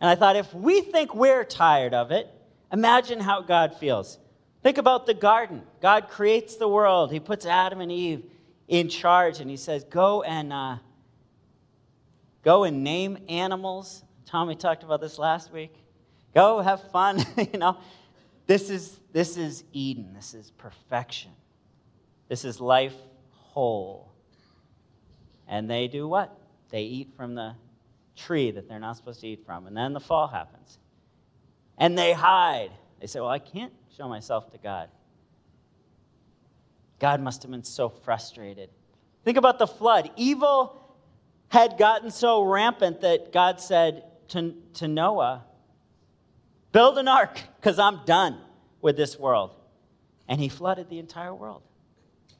And 0.00 0.08
I 0.08 0.14
thought, 0.14 0.36
if 0.36 0.52
we 0.54 0.80
think 0.80 1.14
we're 1.14 1.44
tired 1.44 1.94
of 1.94 2.10
it, 2.10 2.28
imagine 2.72 3.20
how 3.20 3.42
God 3.42 3.74
feels. 3.76 4.18
Think 4.62 4.78
about 4.78 5.06
the 5.06 5.14
garden. 5.14 5.62
God 5.80 6.08
creates 6.08 6.56
the 6.56 6.68
world, 6.68 7.12
He 7.12 7.20
puts 7.20 7.46
Adam 7.46 7.80
and 7.80 7.92
Eve 7.92 8.24
in 8.68 8.88
charge, 8.88 9.40
and 9.40 9.50
He 9.50 9.56
says, 9.56 9.84
Go 9.84 10.22
and, 10.22 10.52
uh, 10.52 10.76
go 12.42 12.64
and 12.64 12.82
name 12.82 13.18
animals. 13.28 14.02
Tommy 14.26 14.54
talked 14.54 14.82
about 14.82 15.00
this 15.00 15.18
last 15.18 15.52
week. 15.52 15.74
Go 16.34 16.60
have 16.60 16.90
fun, 16.90 17.24
you 17.36 17.58
know. 17.58 17.78
This 18.46 18.70
is, 18.70 18.98
this 19.12 19.36
is 19.36 19.64
Eden. 19.72 20.12
This 20.14 20.34
is 20.34 20.50
perfection. 20.52 21.30
This 22.28 22.44
is 22.44 22.60
life 22.60 22.96
whole. 23.30 24.12
And 25.46 25.68
they 25.68 25.88
do 25.88 26.06
what? 26.08 26.36
They 26.70 26.82
eat 26.82 27.12
from 27.16 27.34
the 27.34 27.54
tree 28.16 28.50
that 28.50 28.68
they're 28.68 28.78
not 28.78 28.96
supposed 28.96 29.20
to 29.20 29.28
eat 29.28 29.44
from. 29.44 29.66
And 29.66 29.76
then 29.76 29.92
the 29.92 30.00
fall 30.00 30.28
happens. 30.28 30.78
And 31.78 31.96
they 31.96 32.12
hide. 32.12 32.70
They 33.00 33.06
say, 33.06 33.20
Well, 33.20 33.30
I 33.30 33.38
can't 33.38 33.72
show 33.96 34.08
myself 34.08 34.50
to 34.52 34.58
God. 34.58 34.88
God 36.98 37.20
must 37.20 37.42
have 37.42 37.50
been 37.50 37.64
so 37.64 37.88
frustrated. 37.88 38.68
Think 39.24 39.38
about 39.38 39.58
the 39.58 39.66
flood. 39.66 40.10
Evil 40.16 40.76
had 41.48 41.78
gotten 41.78 42.10
so 42.10 42.42
rampant 42.42 43.00
that 43.00 43.32
God 43.32 43.60
said 43.60 44.04
to, 44.28 44.54
to 44.74 44.88
Noah, 44.88 45.44
Build 46.72 46.98
an 46.98 47.08
ark, 47.08 47.40
because 47.56 47.80
I'm 47.80 48.04
done 48.04 48.38
with 48.80 48.96
this 48.96 49.18
world. 49.18 49.56
And 50.28 50.40
he 50.40 50.48
flooded 50.48 50.88
the 50.88 51.00
entire 51.00 51.34
world. 51.34 51.62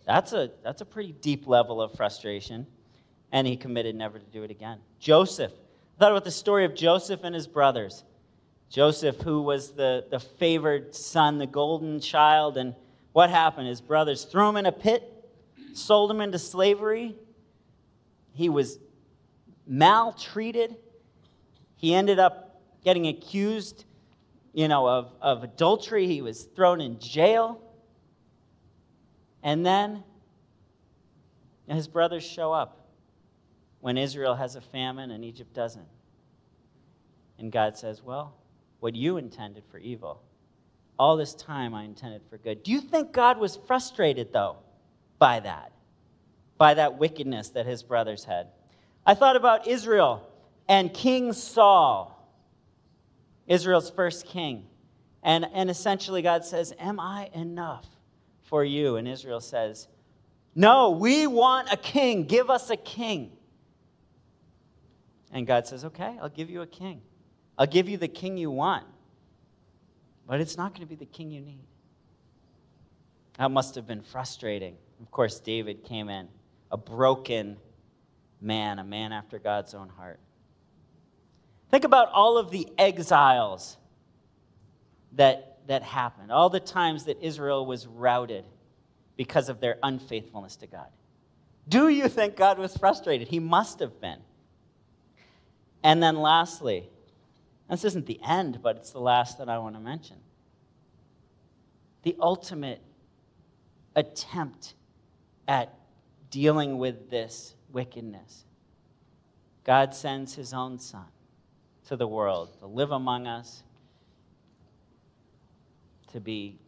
That's 0.06 0.32
a, 0.32 0.52
that's 0.62 0.80
a 0.80 0.84
pretty 0.84 1.12
deep 1.12 1.48
level 1.48 1.82
of 1.82 1.94
frustration. 1.96 2.66
And 3.32 3.46
he 3.46 3.56
committed 3.56 3.94
never 3.94 4.18
to 4.18 4.24
do 4.26 4.42
it 4.42 4.50
again. 4.50 4.78
Joseph 4.98 5.52
thought 5.98 6.12
about 6.12 6.24
the 6.24 6.30
story 6.30 6.64
of 6.64 6.74
Joseph 6.74 7.20
and 7.24 7.34
his 7.34 7.46
brothers. 7.46 8.04
Joseph, 8.70 9.20
who 9.20 9.42
was 9.42 9.72
the, 9.72 10.06
the 10.10 10.18
favored 10.18 10.94
son, 10.94 11.38
the 11.38 11.46
golden 11.46 12.00
child, 12.00 12.56
and 12.56 12.74
what 13.12 13.28
happened? 13.28 13.66
His 13.66 13.80
brothers 13.80 14.24
threw 14.24 14.48
him 14.48 14.56
in 14.56 14.66
a 14.66 14.72
pit, 14.72 15.02
sold 15.74 16.10
him 16.10 16.20
into 16.20 16.38
slavery. 16.38 17.16
He 18.32 18.48
was 18.48 18.78
maltreated. 19.66 20.76
He 21.76 21.94
ended 21.94 22.18
up 22.18 22.62
getting 22.84 23.08
accused, 23.08 23.84
you 24.52 24.68
know, 24.68 24.88
of, 24.88 25.12
of 25.20 25.44
adultery. 25.44 26.06
He 26.06 26.22
was 26.22 26.44
thrown 26.44 26.80
in 26.80 26.98
jail. 26.98 27.60
And 29.42 29.66
then 29.66 30.04
his 31.68 31.88
brothers 31.88 32.24
show 32.24 32.52
up 32.52 32.79
when 33.80 33.96
Israel 33.96 34.34
has 34.34 34.56
a 34.56 34.60
famine 34.60 35.10
and 35.10 35.24
Egypt 35.24 35.52
doesn't. 35.54 35.88
And 37.38 37.50
God 37.50 37.76
says, 37.76 38.02
Well, 38.02 38.34
what 38.80 38.94
you 38.94 39.16
intended 39.16 39.64
for 39.70 39.78
evil, 39.78 40.22
all 40.98 41.16
this 41.16 41.34
time 41.34 41.74
I 41.74 41.84
intended 41.84 42.22
for 42.28 42.38
good. 42.38 42.62
Do 42.62 42.72
you 42.72 42.80
think 42.80 43.12
God 43.12 43.38
was 43.38 43.58
frustrated, 43.66 44.32
though, 44.32 44.56
by 45.18 45.40
that? 45.40 45.72
By 46.58 46.74
that 46.74 46.98
wickedness 46.98 47.50
that 47.50 47.66
his 47.66 47.82
brothers 47.82 48.24
had? 48.24 48.48
I 49.06 49.14
thought 49.14 49.36
about 49.36 49.66
Israel 49.66 50.30
and 50.68 50.92
King 50.92 51.32
Saul, 51.32 52.16
Israel's 53.46 53.90
first 53.90 54.26
king. 54.26 54.66
And, 55.22 55.46
and 55.52 55.70
essentially, 55.70 56.22
God 56.22 56.44
says, 56.44 56.72
Am 56.78 57.00
I 57.00 57.30
enough 57.34 57.86
for 58.42 58.64
you? 58.64 58.96
And 58.96 59.08
Israel 59.08 59.40
says, 59.40 59.88
No, 60.54 60.90
we 60.90 61.26
want 61.26 61.72
a 61.72 61.76
king. 61.76 62.24
Give 62.24 62.50
us 62.50 62.70
a 62.70 62.76
king. 62.76 63.32
And 65.32 65.46
God 65.46 65.66
says, 65.66 65.84
Okay, 65.84 66.16
I'll 66.20 66.28
give 66.28 66.50
you 66.50 66.62
a 66.62 66.66
king. 66.66 67.02
I'll 67.58 67.66
give 67.66 67.88
you 67.88 67.96
the 67.96 68.08
king 68.08 68.36
you 68.36 68.50
want. 68.50 68.86
But 70.26 70.40
it's 70.40 70.56
not 70.56 70.72
going 70.72 70.82
to 70.82 70.88
be 70.88 70.94
the 70.94 71.10
king 71.10 71.30
you 71.30 71.40
need. 71.40 71.64
That 73.36 73.50
must 73.50 73.74
have 73.74 73.86
been 73.86 74.02
frustrating. 74.02 74.76
Of 75.00 75.10
course, 75.10 75.40
David 75.40 75.84
came 75.84 76.08
in, 76.08 76.28
a 76.70 76.76
broken 76.76 77.56
man, 78.40 78.78
a 78.78 78.84
man 78.84 79.12
after 79.12 79.38
God's 79.38 79.74
own 79.74 79.88
heart. 79.88 80.20
Think 81.70 81.84
about 81.84 82.10
all 82.12 82.38
of 82.38 82.50
the 82.50 82.68
exiles 82.78 83.76
that, 85.12 85.58
that 85.68 85.82
happened, 85.82 86.32
all 86.32 86.50
the 86.50 86.60
times 86.60 87.04
that 87.04 87.22
Israel 87.22 87.64
was 87.64 87.86
routed 87.86 88.44
because 89.16 89.48
of 89.48 89.60
their 89.60 89.78
unfaithfulness 89.82 90.56
to 90.56 90.66
God. 90.66 90.88
Do 91.68 91.88
you 91.88 92.08
think 92.08 92.36
God 92.36 92.58
was 92.58 92.76
frustrated? 92.76 93.28
He 93.28 93.38
must 93.38 93.80
have 93.80 94.00
been. 94.00 94.18
And 95.82 96.02
then 96.02 96.16
lastly, 96.16 96.88
this 97.68 97.84
isn't 97.84 98.06
the 98.06 98.20
end, 98.26 98.60
but 98.62 98.76
it's 98.76 98.90
the 98.90 99.00
last 99.00 99.38
that 99.38 99.48
I 99.48 99.58
want 99.58 99.76
to 99.76 99.80
mention. 99.80 100.16
The 102.02 102.16
ultimate 102.20 102.80
attempt 103.94 104.74
at 105.46 105.74
dealing 106.30 106.78
with 106.78 107.10
this 107.10 107.54
wickedness. 107.72 108.44
God 109.64 109.94
sends 109.94 110.34
his 110.34 110.52
own 110.52 110.78
son 110.78 111.06
to 111.86 111.96
the 111.96 112.06
world 112.06 112.58
to 112.60 112.66
live 112.66 112.92
among 112.92 113.26
us, 113.26 113.62
to 116.12 116.20
be 116.20 116.58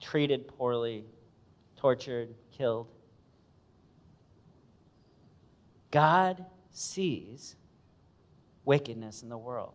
treated 0.00 0.48
poorly, 0.48 1.04
tortured, 1.76 2.34
killed. 2.56 2.88
God 5.90 6.44
sees 6.70 7.56
wickedness 8.68 9.22
in 9.22 9.30
the 9.30 9.38
world. 9.38 9.72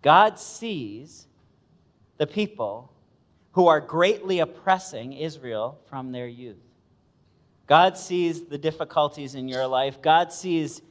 God 0.00 0.38
sees 0.38 1.26
the 2.18 2.26
people 2.26 2.92
who 3.52 3.66
are 3.66 3.80
greatly 3.80 4.38
oppressing 4.38 5.12
Israel 5.12 5.80
from 5.88 6.12
their 6.12 6.28
youth. 6.28 6.62
God 7.66 7.98
sees 7.98 8.44
the 8.44 8.58
difficulties 8.58 9.34
in 9.34 9.48
your 9.48 9.66
life. 9.66 10.00
God 10.00 10.32
sees 10.32 10.82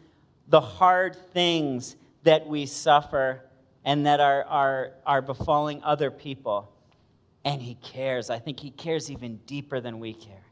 the 0.50 0.60
hard 0.60 1.16
things 1.32 1.96
that 2.24 2.48
we 2.48 2.66
suffer 2.66 3.42
and 3.86 4.06
that 4.06 4.20
are, 4.20 4.44
are, 4.44 4.92
are 5.06 5.22
befalling 5.22 5.82
other 5.84 6.12
people. 6.12 6.70
And 7.46 7.62
He 7.62 7.76
cares. 7.76 8.30
I 8.30 8.40
think 8.40 8.60
He 8.60 8.72
cares 8.72 9.10
even 9.10 9.38
deeper 9.46 9.80
than 9.80 10.00
we 10.00 10.14
care. 10.14 10.44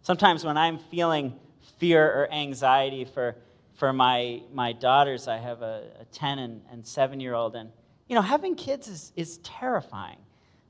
Sometimes 0.00 0.46
when 0.46 0.56
I'm 0.56 0.78
feeling 0.78 1.38
fear 1.78 2.06
or 2.06 2.32
anxiety 2.32 3.04
for 3.04 3.36
for 3.76 3.92
my, 3.92 4.42
my 4.52 4.72
daughters, 4.72 5.28
I 5.28 5.36
have 5.36 5.62
a, 5.62 5.84
a 6.00 6.04
10 6.06 6.38
and, 6.38 6.62
and 6.70 6.86
7 6.86 7.20
year 7.20 7.34
old. 7.34 7.54
And, 7.54 7.70
you 8.08 8.14
know, 8.14 8.22
having 8.22 8.54
kids 8.54 8.88
is, 8.88 9.12
is 9.16 9.38
terrifying 9.38 10.18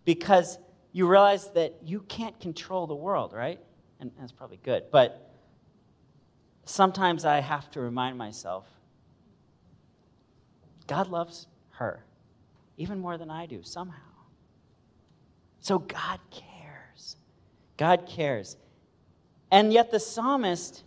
because 0.05 0.59
you 0.93 1.07
realize 1.07 1.51
that 1.51 1.75
you 1.85 2.01
can't 2.01 2.39
control 2.41 2.87
the 2.87 2.95
world, 2.95 3.33
right? 3.33 3.61
And 4.01 4.11
that's 4.19 4.33
probably 4.33 4.59
good. 4.63 4.85
But 4.91 5.31
sometimes 6.65 7.25
I 7.25 7.41
have 7.41 7.71
to 7.73 7.81
remind 7.81 8.19
myself 8.19 8.67
God 10.87 11.09
loves 11.09 11.47
her 11.71 12.05
even 12.77 12.99
more 12.99 13.19
than 13.19 13.31
I 13.31 13.47
do, 13.47 13.63
somehow. 13.63 13.97
So 15.61 15.79
God 15.79 16.21
cares. 16.31 17.17
God 17.77 18.07
cares. 18.07 18.57
And 19.51 19.73
yet 19.73 19.91
the 19.91 20.01
psalmist 20.01 20.85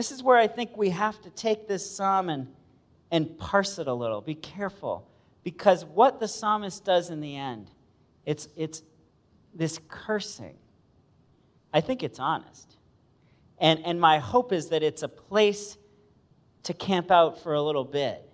this 0.00 0.10
is 0.10 0.22
where 0.22 0.38
I 0.38 0.46
think 0.46 0.78
we 0.78 0.88
have 0.88 1.20
to 1.20 1.28
take 1.28 1.68
this 1.68 1.94
psalm 1.94 2.30
and, 2.30 2.46
and 3.10 3.36
parse 3.36 3.78
it 3.78 3.86
a 3.86 3.92
little. 3.92 4.22
Be 4.22 4.34
careful. 4.34 5.06
Because 5.44 5.84
what 5.84 6.20
the 6.20 6.26
psalmist 6.26 6.86
does 6.86 7.10
in 7.10 7.20
the 7.20 7.36
end, 7.36 7.70
it's, 8.24 8.48
it's 8.56 8.82
this 9.54 9.78
cursing. 9.88 10.56
I 11.74 11.82
think 11.82 12.02
it's 12.02 12.18
honest. 12.18 12.78
And, 13.58 13.84
and 13.84 14.00
my 14.00 14.20
hope 14.20 14.54
is 14.54 14.70
that 14.70 14.82
it's 14.82 15.02
a 15.02 15.08
place 15.08 15.76
to 16.62 16.72
camp 16.72 17.10
out 17.10 17.42
for 17.42 17.52
a 17.52 17.60
little 17.60 17.84
bit. 17.84 18.26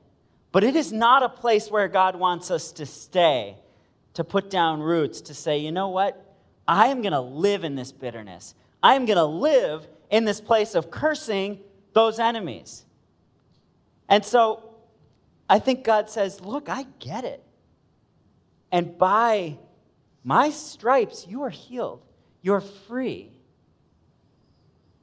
But 0.52 0.62
it 0.62 0.76
is 0.76 0.92
not 0.92 1.24
a 1.24 1.29
place 1.29 1.68
where 1.68 1.88
God 1.88 2.14
wants 2.14 2.48
us 2.48 2.70
to 2.74 2.87
stay, 2.87 3.57
to 4.14 4.22
put 4.22 4.50
down 4.50 4.83
roots, 4.83 5.20
to 5.22 5.35
say, 5.35 5.59
you 5.59 5.72
know 5.72 5.88
what? 5.88 6.33
I 6.68 6.87
am 6.87 7.02
going 7.02 7.11
to 7.11 7.20
live 7.20 7.64
in 7.64 7.74
this 7.74 7.90
bitterness. 7.90 8.55
I 8.85 8.94
am 8.94 9.05
going 9.05 9.18
to 9.18 9.24
live 9.24 9.88
in 10.11 10.25
this 10.25 10.40
place 10.40 10.75
of 10.75 10.90
cursing 10.90 11.61
those 11.92 12.19
enemies. 12.19 12.85
And 14.09 14.25
so 14.25 14.75
I 15.49 15.59
think 15.59 15.85
God 15.85 16.11
says, 16.11 16.40
Look, 16.40 16.69
I 16.69 16.87
get 16.99 17.25
it. 17.25 17.42
And 18.71 18.97
by 18.99 19.59
my 20.25 20.51
stripes, 20.51 21.27
you 21.27 21.42
are 21.42 21.51
healed, 21.51 22.03
you're 22.42 22.61
free. 22.61 23.31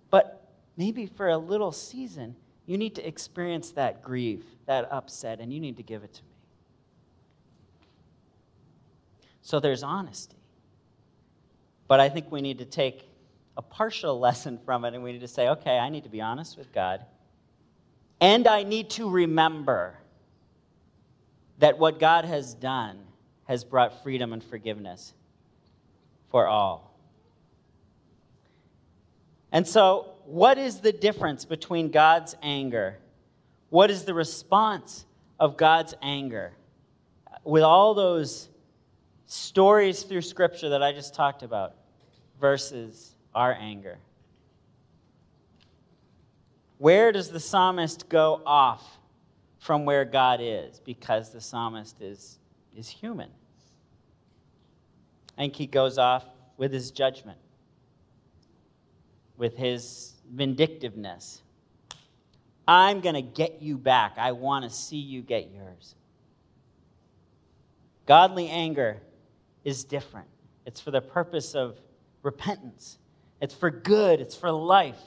But 0.10 0.48
maybe 0.78 1.06
for 1.06 1.30
a 1.30 1.38
little 1.38 1.72
season, 1.72 2.36
you 2.66 2.78
need 2.78 2.96
to 2.96 3.08
experience 3.08 3.72
that 3.72 4.02
grief, 4.02 4.44
that 4.66 4.92
upset, 4.92 5.40
and 5.40 5.52
you 5.52 5.60
need 5.60 5.78
to 5.78 5.84
give 5.84 6.04
it 6.04 6.14
to 6.14 6.22
me. 6.24 6.30
So 9.42 9.60
there's 9.60 9.84
honesty. 9.84 10.38
But 11.88 12.00
I 12.00 12.10
think 12.10 12.32
we 12.32 12.42
need 12.42 12.60
to 12.60 12.66
take 12.66 13.10
a 13.58 13.62
partial 13.62 14.20
lesson 14.28 14.60
from 14.66 14.86
it 14.86 14.94
and 14.94 15.04
we 15.04 15.14
need 15.14 15.22
to 15.22 15.28
say, 15.28 15.50
okay, 15.50 15.78
I 15.78 15.90
need 15.90 16.04
to 16.04 16.10
be 16.10 16.22
honest 16.22 16.58
with 16.58 16.72
God. 16.74 17.06
And 18.22 18.48
I 18.48 18.64
need 18.64 18.92
to 18.92 19.10
remember 19.10 19.98
that 21.60 21.78
what 21.78 22.00
God 22.00 22.26
has 22.26 22.54
done 22.54 23.00
has 23.46 23.64
brought 23.64 24.04
freedom 24.04 24.34
and 24.34 24.44
forgiveness 24.44 25.14
for 26.30 26.48
all. 26.48 26.98
And 29.52 29.68
so, 29.68 30.14
what 30.26 30.58
is 30.58 30.80
the 30.80 30.92
difference 30.92 31.46
between 31.46 31.92
God's 31.92 32.36
anger? 32.42 32.98
What 33.70 33.92
is 33.92 34.06
the 34.06 34.14
response 34.14 35.06
of 35.40 35.58
God's 35.58 35.94
anger? 36.02 36.54
With 37.44 37.64
all 37.64 37.94
those 37.94 38.50
stories 39.26 40.04
through 40.04 40.22
Scripture 40.22 40.70
that 40.70 40.82
I 40.82 40.92
just 40.92 41.14
talked 41.14 41.44
about 41.44 41.76
versus 42.40 43.13
our 43.34 43.54
anger. 43.60 43.98
Where 46.78 47.12
does 47.12 47.30
the 47.30 47.40
psalmist 47.40 48.10
go 48.10 48.42
off 48.46 49.00
from 49.60 49.86
where 49.86 50.06
God 50.06 50.40
is? 50.42 50.80
Because 50.80 51.32
the 51.32 51.40
psalmist 51.40 52.02
is, 52.02 52.40
is 52.76 52.90
human. 52.90 53.30
I 55.38 55.42
think 55.42 55.56
he 55.56 55.66
goes 55.66 55.98
off 55.98 56.26
with 56.58 56.72
his 56.72 56.92
judgment, 56.92 57.40
with 59.38 59.56
his 59.56 60.14
vindictiveness. 60.32 61.42
I'm 62.68 63.02
going 63.02 63.16
to 63.16 63.22
get 63.22 63.62
you 63.62 63.78
back. 63.78 64.18
I 64.18 64.34
want 64.34 64.64
to 64.66 64.70
see 64.70 64.98
you 64.98 65.22
get 65.22 65.52
yours. 65.52 65.96
Godly 68.06 68.50
anger 68.50 69.02
is 69.64 69.84
different. 69.84 70.28
It's 70.66 70.80
for 70.80 70.92
the 70.92 71.02
purpose 71.02 71.56
of 71.56 71.80
repentance, 72.22 72.98
it's 73.44 73.54
for 73.54 73.70
good, 73.70 74.22
it's 74.22 74.38
for 74.38 74.54
life. 74.54 75.02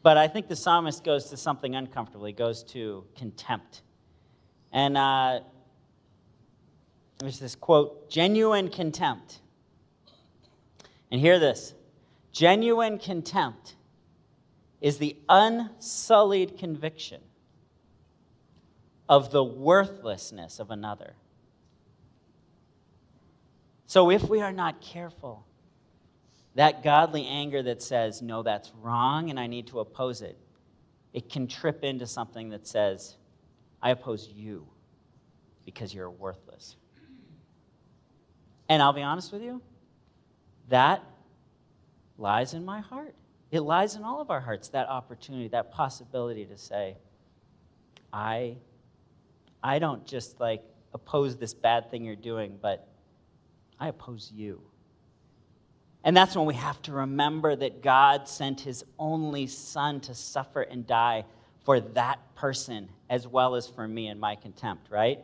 But 0.00 0.16
I 0.16 0.28
think 0.28 0.46
the 0.46 0.54
psalmist 0.54 1.02
goes 1.02 1.28
to 1.30 1.36
something 1.36 1.74
uncomfortable. 1.74 2.24
He 2.24 2.32
goes 2.32 2.62
to 2.66 3.04
contempt. 3.18 3.82
And 4.70 4.96
uh, 4.96 5.40
there's 7.18 7.40
this 7.40 7.56
quote 7.56 8.08
genuine 8.08 8.68
contempt. 8.68 9.40
And 11.10 11.20
hear 11.20 11.40
this 11.40 11.74
genuine 12.30 12.98
contempt 13.00 13.74
is 14.80 14.98
the 14.98 15.16
unsullied 15.28 16.58
conviction 16.58 17.22
of 19.08 19.32
the 19.32 19.42
worthlessness 19.42 20.60
of 20.60 20.70
another. 20.70 21.14
So 23.88 24.12
if 24.12 24.28
we 24.28 24.40
are 24.40 24.52
not 24.52 24.80
careful, 24.80 25.44
that 26.54 26.82
godly 26.82 27.26
anger 27.26 27.62
that 27.62 27.82
says, 27.82 28.22
no, 28.22 28.42
that's 28.42 28.72
wrong 28.80 29.30
and 29.30 29.38
I 29.38 29.46
need 29.46 29.68
to 29.68 29.80
oppose 29.80 30.22
it, 30.22 30.36
it 31.12 31.28
can 31.28 31.46
trip 31.46 31.84
into 31.84 32.06
something 32.06 32.50
that 32.50 32.66
says, 32.66 33.16
I 33.82 33.90
oppose 33.90 34.28
you 34.28 34.66
because 35.64 35.94
you're 35.94 36.10
worthless. 36.10 36.76
And 38.68 38.82
I'll 38.82 38.92
be 38.92 39.02
honest 39.02 39.32
with 39.32 39.42
you, 39.42 39.62
that 40.68 41.02
lies 42.18 42.54
in 42.54 42.64
my 42.64 42.80
heart. 42.80 43.14
It 43.50 43.60
lies 43.60 43.96
in 43.96 44.04
all 44.04 44.20
of 44.20 44.30
our 44.30 44.40
hearts, 44.40 44.68
that 44.68 44.88
opportunity, 44.88 45.48
that 45.48 45.72
possibility 45.72 46.44
to 46.46 46.56
say, 46.56 46.96
I, 48.12 48.58
I 49.62 49.80
don't 49.80 50.06
just 50.06 50.38
like 50.38 50.62
oppose 50.94 51.36
this 51.36 51.54
bad 51.54 51.90
thing 51.90 52.04
you're 52.04 52.14
doing, 52.14 52.58
but 52.60 52.86
I 53.78 53.88
oppose 53.88 54.30
you. 54.32 54.60
And 56.02 56.16
that's 56.16 56.34
when 56.34 56.46
we 56.46 56.54
have 56.54 56.80
to 56.82 56.92
remember 56.92 57.54
that 57.56 57.82
God 57.82 58.26
sent 58.26 58.60
his 58.60 58.84
only 58.98 59.46
son 59.46 60.00
to 60.00 60.14
suffer 60.14 60.62
and 60.62 60.86
die 60.86 61.24
for 61.64 61.80
that 61.80 62.34
person 62.34 62.88
as 63.10 63.26
well 63.26 63.54
as 63.54 63.66
for 63.66 63.86
me 63.86 64.08
and 64.08 64.18
my 64.18 64.34
contempt, 64.34 64.90
right? 64.90 65.20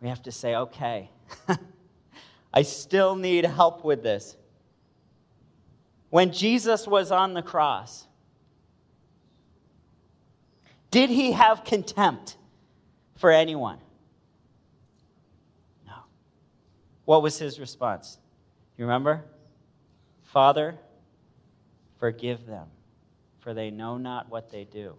We 0.00 0.08
have 0.08 0.22
to 0.22 0.32
say, 0.32 0.56
okay, 0.56 1.10
I 2.54 2.62
still 2.62 3.14
need 3.14 3.44
help 3.44 3.84
with 3.84 4.02
this. 4.02 4.36
When 6.10 6.32
Jesus 6.32 6.86
was 6.86 7.10
on 7.10 7.34
the 7.34 7.42
cross, 7.42 8.06
did 10.90 11.10
he 11.10 11.32
have 11.32 11.64
contempt 11.64 12.36
for 13.16 13.30
anyone? 13.30 13.78
No. 15.86 15.94
What 17.04 17.22
was 17.22 17.38
his 17.38 17.58
response? 17.58 18.18
You 18.76 18.84
remember? 18.84 19.24
Father, 20.34 20.74
forgive 22.00 22.44
them, 22.44 22.66
for 23.38 23.54
they 23.54 23.70
know 23.70 23.96
not 23.96 24.28
what 24.28 24.50
they 24.50 24.64
do. 24.64 24.96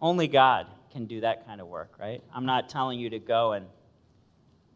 Only 0.00 0.28
God 0.28 0.66
can 0.90 1.04
do 1.04 1.20
that 1.20 1.46
kind 1.46 1.60
of 1.60 1.66
work, 1.66 1.92
right? 2.00 2.22
I'm 2.34 2.46
not 2.46 2.70
telling 2.70 2.98
you 2.98 3.10
to 3.10 3.18
go 3.18 3.52
and 3.52 3.66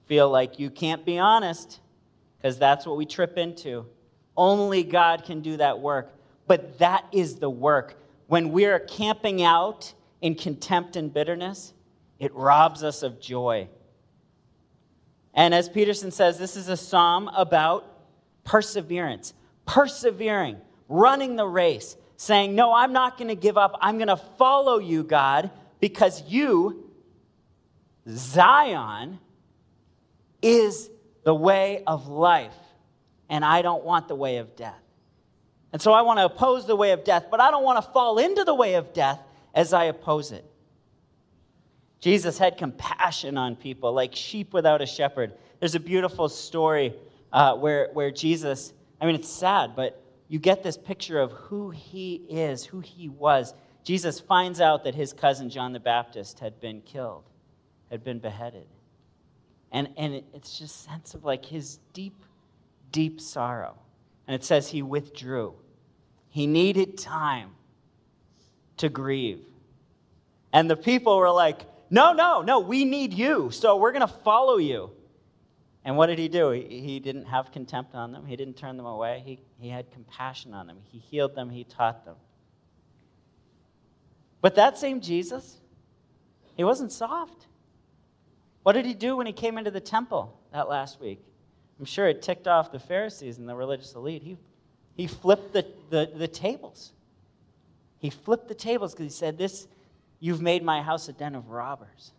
feel 0.05 0.29
like 0.29 0.59
you 0.59 0.69
can't 0.69 1.03
be 1.07 1.19
honest, 1.19 1.81
because 2.37 2.59
that's 2.59 2.85
what 2.85 2.99
we 2.99 3.07
trip 3.07 3.39
into. 3.39 3.87
Only 4.37 4.85
God 4.85 5.25
can 5.25 5.41
do 5.41 5.57
that 5.57 5.81
work. 5.81 6.13
But 6.47 6.79
that 6.79 7.07
is 7.11 7.37
the 7.37 7.49
work. 7.49 7.99
When 8.27 8.53
we're 8.53 8.81
camping 8.81 9.43
out 9.43 9.95
in 10.21 10.35
contempt 10.35 10.95
and 10.95 11.13
bitterness, 11.13 11.73
it 12.19 12.35
robs 12.35 12.85
us 12.85 13.03
of 13.03 13.19
joy. 13.19 13.69
And 15.37 15.55
as 15.55 15.69
Peterson 15.69 16.11
says, 16.11 16.39
this 16.39 16.57
is 16.57 16.71
a 16.71 16.77
psalm 16.79 17.29
about 17.37 17.85
perseverance, 18.43 19.35
persevering, 19.67 20.57
running 20.89 21.37
the 21.37 21.47
race, 21.47 21.97
saying, 22.17 22.55
No, 22.55 22.73
I'm 22.73 22.95
not 22.95 23.19
going 23.19 23.29
to 23.29 23.35
give 23.35 23.59
up. 23.59 23.77
I'm 23.83 23.99
going 23.99 24.09
to 24.09 24.17
follow 24.17 24.79
you, 24.79 25.05
God, 25.05 25.51
because 25.79 26.23
you, 26.27 26.91
Zion, 28.09 29.19
is 30.41 30.89
the 31.25 31.35
way 31.35 31.83
of 31.87 32.09
life, 32.09 32.57
and 33.29 33.45
I 33.45 33.61
don't 33.61 33.85
want 33.85 34.09
the 34.09 34.15
way 34.15 34.39
of 34.39 34.57
death. 34.57 34.81
And 35.73 35.83
so 35.83 35.93
I 35.93 36.01
want 36.01 36.19
to 36.19 36.25
oppose 36.25 36.67
the 36.67 36.77
way 36.77 36.93
of 36.93 37.05
death, 37.05 37.27
but 37.31 37.41
I 37.41 37.51
don't 37.51 37.65
want 37.65 37.85
to 37.85 37.91
fall 37.93 38.19
into 38.19 38.45
the 38.45 38.55
way 38.55 38.75
of 38.75 38.95
death 38.95 39.21
as 39.55 39.75
I 39.75 39.85
oppose 39.85 40.33
it. 40.33 40.45
Jesus 42.01 42.39
had 42.39 42.59
compassion 42.59 43.39
on 43.39 43.57
people 43.57 43.93
like 43.93 44.15
sheep 44.15 44.53
without 44.53 44.83
a 44.83 44.87
shepherd. 44.87 45.33
There's 45.61 45.75
a 45.75 45.81
beautiful 45.81 46.29
story 46.29 46.95
uh, 47.33 47.55
where, 47.57 47.89
where 47.93 48.11
Jesus, 48.11 48.73
I 49.01 49.07
mean, 49.07 49.15
it's 49.15 49.29
sad, 49.29 49.75
but 49.75 50.03
you 50.29 50.39
get 50.39 50.63
this 50.63 50.77
picture 50.77 51.21
of 51.21 51.33
who 51.33 51.71
he 51.71 52.17
is, 52.29 52.65
who 52.65 52.81
he 52.81 53.09
was. 53.09 53.55
Jesus 53.85 54.21
finds 54.21 54.61
out 54.61 54.85
that 54.85 54.95
his 54.95 55.13
cousin 55.13 55.49
John 55.49 55.73
the 55.73 55.81
Baptist 55.81 56.41
had 56.41 56.61
been 56.61 56.81
killed, 56.83 57.25
had 57.91 58.03
been 58.05 58.19
beheaded. 58.19 58.67
And, 59.73 59.89
and 59.97 60.23
it's 60.35 60.59
just 60.59 60.85
sense 60.85 61.15
of 61.15 61.25
like 61.25 61.45
his 61.45 61.79
deep, 61.93 62.25
deep 62.93 63.21
sorrow. 63.21 63.77
And 64.27 64.35
it 64.35 64.45
says 64.45 64.69
he 64.69 64.83
withdrew. 64.83 65.55
He 66.31 66.47
needed 66.47 66.99
time 66.99 67.51
to 68.79 68.89
grieve. 68.89 69.41
And 70.53 70.69
the 70.69 70.77
people 70.77 71.17
were 71.19 71.31
like, 71.31 71.61
no, 71.91 72.13
no, 72.13 72.43
no, 72.43 72.61
we 72.61 72.85
need 72.85 73.13
you, 73.13 73.51
so 73.51 73.77
we're 73.77 73.93
going 73.93 74.07
to 74.07 74.15
follow 74.15 74.57
you. 74.57 74.91
And 75.85 75.97
what 75.97 76.07
did 76.07 76.19
he 76.19 76.29
do? 76.29 76.51
He, 76.51 76.81
he, 76.81 76.99
didn't 76.99 77.27
have 77.27 77.53
contempt 77.53 77.95
on 77.95 78.13
them, 78.13 78.27
he 78.27 78.37
didn't 78.37 78.57
turn 78.57 78.77
them 78.77 78.87
away. 78.87 79.23
He, 79.25 79.39
he 79.61 79.69
had 79.69 79.91
compassion 79.93 80.53
on 80.53 80.67
them, 80.67 80.79
he 80.91 80.99
healed 80.99 81.35
them, 81.35 81.51
he 81.51 81.65
taught 81.65 82.05
them. 82.05 82.17
But 84.41 84.57
that 84.57 84.79
same 84.79 85.01
Jesus, 85.01 85.59
he 86.57 86.65
wasn't 86.65 86.93
soft. 86.93 87.47
What 88.63 88.73
did 88.73 88.85
he 88.85 88.95
do 88.95 89.17
when 89.17 89.27
he 89.27 89.33
came 89.33 89.59
into 89.59 89.71
the 89.71 89.81
temple 89.81 90.41
that 90.53 90.69
last 90.69 91.01
week? 91.01 91.21
I'm 91.79 91.85
sure 91.85 92.09
it 92.09 92.23
ticked 92.23 92.49
off 92.49 92.73
the 92.73 92.81
Pharisees 92.81 93.39
and 93.39 93.49
the 93.49 93.55
religious 93.55 93.95
elite. 93.95 94.23
He, 94.23 94.37
he 94.97 95.07
flipped 95.07 95.53
the, 95.53 95.67
the, 95.91 96.11
the 96.15 96.27
tables. 96.27 96.93
He 97.99 98.11
flipped 98.11 98.49
the 98.49 98.55
tables 98.55 98.93
because 98.93 99.05
he 99.05 99.17
said, 99.17 99.39
This, 99.39 99.69
You've 100.21 100.41
made 100.41 100.63
my 100.63 100.83
house 100.83 101.09
a 101.09 101.13
den 101.13 101.35
of 101.35 101.51
robbers. 101.51 102.13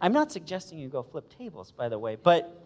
I'm 0.00 0.12
not 0.12 0.32
suggesting 0.32 0.78
you 0.78 0.88
go 0.88 1.02
flip 1.02 1.32
tables, 1.36 1.72
by 1.72 1.88
the 1.88 1.98
way, 1.98 2.16
but 2.16 2.62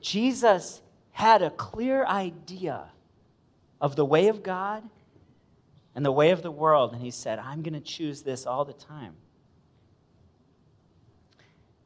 Jesus 0.00 0.82
had 1.12 1.42
a 1.42 1.50
clear 1.50 2.04
idea 2.04 2.90
of 3.80 3.96
the 3.96 4.04
way 4.04 4.28
of 4.28 4.42
God 4.42 4.82
and 5.94 6.04
the 6.04 6.12
way 6.12 6.30
of 6.30 6.42
the 6.42 6.50
world, 6.50 6.92
and 6.92 7.02
he 7.02 7.10
said, 7.10 7.38
I'm 7.38 7.62
going 7.62 7.74
to 7.74 7.80
choose 7.80 8.22
this 8.22 8.46
all 8.46 8.64
the 8.64 8.72
time. 8.72 9.14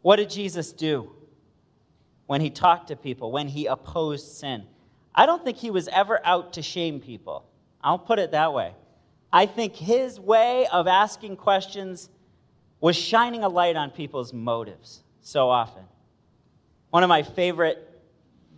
What 0.02 0.16
did 0.16 0.30
Jesus 0.30 0.72
do 0.72 1.10
when 2.26 2.40
he 2.40 2.50
talked 2.50 2.88
to 2.88 2.96
people, 2.96 3.32
when 3.32 3.48
he 3.48 3.66
opposed 3.66 4.28
sin? 4.36 4.64
I 5.14 5.26
don't 5.26 5.44
think 5.44 5.56
he 5.56 5.70
was 5.70 5.88
ever 5.88 6.24
out 6.24 6.52
to 6.54 6.62
shame 6.62 7.00
people. 7.00 7.44
I'll 7.82 7.98
put 7.98 8.18
it 8.18 8.30
that 8.30 8.52
way. 8.52 8.74
I 9.36 9.44
think 9.44 9.76
his 9.76 10.18
way 10.18 10.66
of 10.68 10.86
asking 10.86 11.36
questions 11.36 12.08
was 12.80 12.96
shining 12.96 13.44
a 13.44 13.50
light 13.50 13.76
on 13.76 13.90
people's 13.90 14.32
motives 14.32 15.02
so 15.20 15.50
often. 15.50 15.82
One 16.88 17.02
of 17.02 17.10
my 17.10 17.22
favorite 17.22 17.86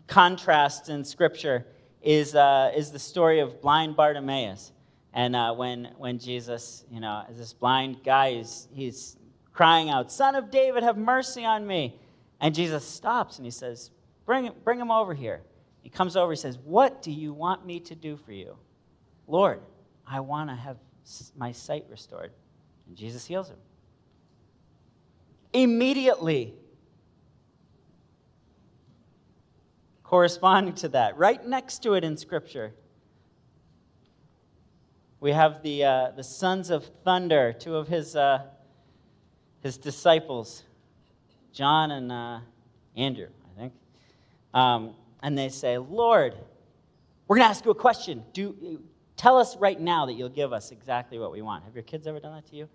contrasts 0.07 0.89
in 0.89 1.03
Scripture 1.05 1.67
is, 2.01 2.37
uh, 2.37 2.71
is 2.77 2.93
the 2.93 2.99
story 3.01 3.41
of 3.41 3.61
blind 3.61 3.97
Bartimaeus. 3.97 4.71
And 5.13 5.35
uh, 5.35 5.53
when, 5.53 5.87
when 5.97 6.21
Jesus, 6.21 6.85
you 6.93 7.01
know, 7.01 7.25
is 7.29 7.39
this 7.39 7.53
blind 7.53 8.05
guy, 8.05 8.35
he's, 8.35 8.69
he's 8.73 9.17
crying 9.53 9.91
out, 9.91 10.13
Son 10.13 10.37
of 10.37 10.49
David, 10.49 10.85
have 10.85 10.97
mercy 10.97 11.45
on 11.45 11.67
me. 11.67 11.99
And 12.41 12.55
Jesus 12.55 12.85
stops 12.85 13.39
and 13.39 13.45
he 13.45 13.51
says, 13.51 13.91
Bring, 14.25 14.53
bring 14.63 14.79
him 14.79 14.93
over 14.93 15.13
here. 15.13 15.41
He 15.81 15.91
comes 15.91 16.17
over, 16.17 16.31
he 16.31 16.37
says, 16.37 16.57
What 16.57 17.03
do 17.03 17.11
you 17.11 17.33
want 17.33 17.67
me 17.67 17.81
to 17.81 17.97
do 17.97 18.17
for 18.17 18.31
you? 18.31 18.57
Lord, 19.27 19.61
I 20.11 20.21
want 20.21 20.51
to 20.51 20.57
have 20.57 20.77
my 21.37 21.53
sight 21.53 21.85
restored. 21.91 22.33
And 22.87 22.97
Jesus 22.97 23.27
heals 23.27 23.49
him. 23.49 23.59
Immediately, 25.53 26.55
corresponding 30.03 30.75
to 30.77 30.89
that, 30.89 31.17
right 31.17 31.45
next 31.47 31.83
to 31.83 31.95
it 31.95 32.05
in 32.05 32.17
Scripture, 32.17 32.73
we 35.21 35.33
have 35.33 35.63
the, 35.63 35.85
uh, 35.85 36.11
the 36.17 36.23
sons 36.23 36.71
of 36.71 36.85
thunder, 37.05 37.53
two 37.53 37.77
of 37.77 37.89
his, 37.89 38.15
uh, 38.15 38.43
his 39.61 39.77
disciples, 39.77 40.63
John 41.53 41.91
and 41.91 42.13
uh, 42.13 42.41
Andrew, 42.97 43.29
I 43.53 43.61
think. 43.61 43.73
Um, 44.55 44.95
and 45.23 45.37
they 45.37 45.49
say, 45.49 45.77
Lord, 45.79 46.35
we're 47.27 47.37
going 47.37 47.47
to 47.47 47.51
ask 47.51 47.65
you 47.65 47.71
a 47.73 47.75
question. 47.75 48.23
Do, 48.33 48.81
tell 49.19 49.37
us 49.37 49.57
right 49.59 49.79
now 49.79 50.07
that 50.07 50.15
you'll 50.15 50.31
give 50.31 50.55
us 50.55 50.71
exactly 50.71 51.19
what 51.19 51.31
we 51.31 51.43
want. 51.43 51.65
Have 51.65 51.75
your 51.75 51.83
kids 51.83 52.07
ever 52.07 52.19
done 52.21 52.35
that 52.35 52.47
to 52.47 52.57
you? 52.57 52.69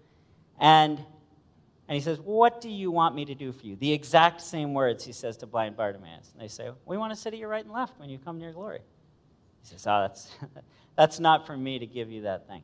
And, 0.60 1.00
and 1.88 1.96
he 1.96 2.00
says, 2.00 2.20
What 2.20 2.62
do 2.62 2.70
you 2.70 2.92
want 2.92 3.16
me 3.16 3.26
to 3.26 3.34
do 3.34 3.52
for 3.52 3.66
you? 3.66 3.76
The 3.78 3.92
exact 3.92 4.42
same 4.42 4.76
words 4.76 5.04
he 5.04 5.14
says 5.14 5.38
to 5.38 5.48
blind 5.48 5.76
Bartimaeus. 5.76 6.32
And 6.34 6.42
they 6.42 6.48
say, 6.48 6.70
We 6.86 6.98
want 6.98 7.12
to 7.12 7.16
sit 7.16 7.34
at 7.34 7.40
your 7.40 7.50
right 7.50 7.66
and 7.66 7.74
left 7.74 8.00
when 8.00 8.10
you 8.10 8.20
come 8.20 8.38
near 8.38 8.52
glory. 8.52 8.82
He 9.64 9.70
says, 9.70 9.88
Oh, 9.88 10.02
that's. 10.02 10.30
That's 10.96 11.20
not 11.20 11.48
for 11.48 11.58
me 11.58 11.80
to 11.80 11.86
give 11.86 12.12
you 12.12 12.24
that 12.24 12.48
thing. 12.48 12.62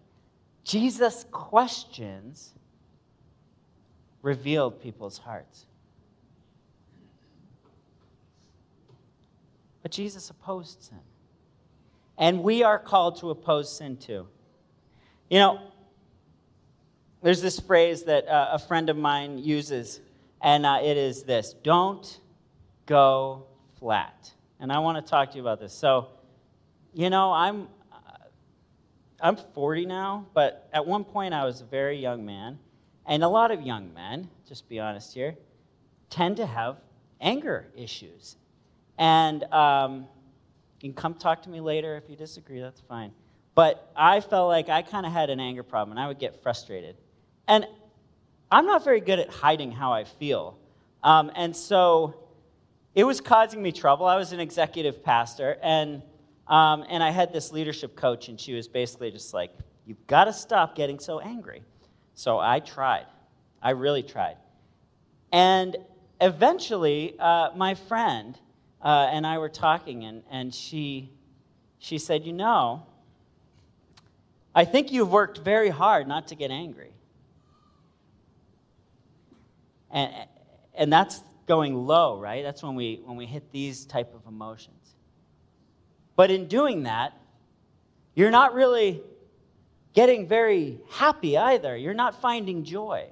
Jesus' 0.64 1.26
questions 1.32 2.54
revealed 4.22 4.82
people's 4.82 5.18
hearts. 5.18 5.66
But 9.82 9.92
Jesus 9.92 10.30
opposed 10.30 10.84
sin. 10.84 11.00
And 12.20 12.44
we 12.44 12.64
are 12.64 12.78
called 12.78 13.20
to 13.22 13.30
oppose 13.30 13.76
sin 13.76 13.96
too. 13.96 14.28
You 15.30 15.40
know, 15.40 15.62
there's 17.24 17.42
this 17.42 17.60
phrase 17.60 18.04
that 18.04 18.28
uh, 18.28 18.50
a 18.52 18.60
friend 18.60 18.90
of 18.90 18.98
mine 18.98 19.38
uses, 19.38 20.02
and 20.42 20.66
uh, 20.66 20.80
it 20.84 20.98
is 20.98 21.24
this 21.24 21.54
don't 21.64 22.20
go 22.86 23.46
flat. 23.80 24.32
And 24.60 24.72
I 24.72 24.80
want 24.80 25.04
to 25.04 25.10
talk 25.10 25.32
to 25.32 25.38
you 25.38 25.42
about 25.42 25.62
this. 25.62 25.74
So, 25.74 26.10
you 26.94 27.10
know, 27.10 27.32
I'm, 27.32 27.70
I'm 29.22 29.38
40 29.38 29.86
now, 29.86 30.28
but 30.34 30.68
at 30.74 30.86
one 30.86 31.06
point 31.06 31.34
I 31.34 31.46
was 31.46 31.62
a 31.62 31.66
very 31.66 31.98
young 31.98 32.26
man. 32.26 32.60
And 33.06 33.24
a 33.24 33.30
lot 33.30 33.52
of 33.52 33.62
young 33.62 33.94
men, 33.94 34.30
just 34.48 34.68
be 34.68 34.80
honest 34.80 35.14
here, 35.14 35.36
tend 36.10 36.38
to 36.38 36.46
have 36.46 36.78
anger 37.22 37.68
issues. 37.76 38.36
And 38.98 39.46
um, 39.46 40.08
you 40.80 40.90
can 40.90 40.94
come 40.94 41.14
talk 41.14 41.44
to 41.44 41.50
me 41.50 41.60
later 41.60 41.98
if 41.98 42.10
you 42.10 42.16
disagree, 42.16 42.60
that's 42.60 42.82
fine. 42.82 43.12
But 43.56 43.92
I 43.96 44.22
felt 44.22 44.48
like 44.48 44.70
I 44.70 44.82
kind 44.82 45.06
of 45.06 45.12
had 45.12 45.30
an 45.30 45.40
anger 45.40 45.64
problem 45.64 45.98
and 45.98 46.00
I 46.00 46.08
would 46.08 46.20
get 46.20 46.42
frustrated. 46.42 46.96
And 47.48 47.68
I'm 48.52 48.66
not 48.66 48.84
very 48.84 49.02
good 49.02 49.20
at 49.20 49.30
hiding 49.30 49.72
how 49.72 49.92
I 49.92 50.06
feel. 50.06 50.58
Um, 51.04 51.32
and 51.36 51.56
so 51.56 52.16
it 52.96 53.04
was 53.04 53.22
causing 53.22 53.62
me 53.62 53.72
trouble. 53.72 54.06
I 54.06 54.16
was 54.16 54.32
an 54.32 54.40
executive 54.40 55.04
pastor, 55.04 55.58
and 55.62 56.02
um, 56.48 56.84
and 56.90 57.04
I 57.04 57.12
had 57.12 57.32
this 57.32 57.52
leadership 57.52 57.96
coach, 57.96 58.28
and 58.28 58.40
she 58.40 58.54
was 58.54 58.68
basically 58.68 59.12
just 59.12 59.34
like, 59.34 59.52
You've 59.86 60.06
got 60.08 60.26
to 60.26 60.34
stop 60.34 60.76
getting 60.76 61.00
so 61.00 61.20
angry. 61.20 61.64
So 62.14 62.38
I 62.38 62.60
tried. 62.60 63.08
I 63.62 63.72
really 63.72 64.04
tried. 64.04 64.38
And 65.32 65.78
eventually, 66.22 67.16
uh, 67.18 67.50
my 67.56 67.74
friend 67.74 68.38
uh, 68.82 69.10
and 69.12 69.28
I 69.28 69.38
were 69.38 69.50
talking, 69.50 70.06
and, 70.06 70.24
and 70.32 70.54
she, 70.54 71.12
she 71.80 71.98
said, 71.98 72.26
You 72.26 72.34
know, 72.34 72.86
I 74.56 74.66
think 74.66 74.92
you've 74.92 75.12
worked 75.12 75.40
very 75.40 75.70
hard 75.70 76.08
not 76.08 76.28
to 76.28 76.36
get 76.36 76.52
angry. 76.52 76.92
And, 79.92 80.12
and 80.76 80.94
that's 80.94 81.22
going 81.48 81.76
low, 81.76 82.20
right? 82.20 82.44
That's 82.44 82.62
when 82.62 82.76
we, 82.76 83.02
when 83.04 83.18
we 83.18 83.26
hit 83.26 83.52
these 83.52 83.86
type 83.86 84.14
of 84.14 84.22
emotions. 84.28 84.76
But 86.16 86.32
in 86.32 86.48
doing 86.48 86.84
that, 86.84 87.14
you're 88.14 88.32
not 88.32 88.54
really 88.54 89.02
getting 89.94 90.28
very 90.28 90.80
happy 90.90 91.38
either. 91.38 91.76
You're 91.76 91.94
not 91.94 92.22
finding 92.22 92.64
joy. 92.64 93.08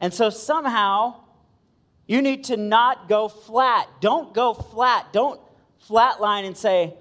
And 0.00 0.12
so 0.12 0.30
somehow 0.30 1.16
you 2.06 2.22
need 2.22 2.44
to 2.44 2.56
not 2.56 3.08
go 3.08 3.28
flat. 3.28 3.88
Don't 4.00 4.32
go 4.32 4.54
flat. 4.54 5.12
Don't 5.12 5.40
flatline 5.88 6.44
and 6.44 6.56
say, 6.56 6.94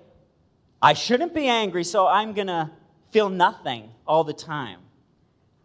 I 0.81 0.93
shouldn't 0.93 1.33
be 1.33 1.47
angry, 1.47 1.83
so 1.83 2.07
I'm 2.07 2.33
going 2.33 2.47
to 2.47 2.71
feel 3.11 3.29
nothing 3.29 3.91
all 4.07 4.23
the 4.23 4.33
time. 4.33 4.79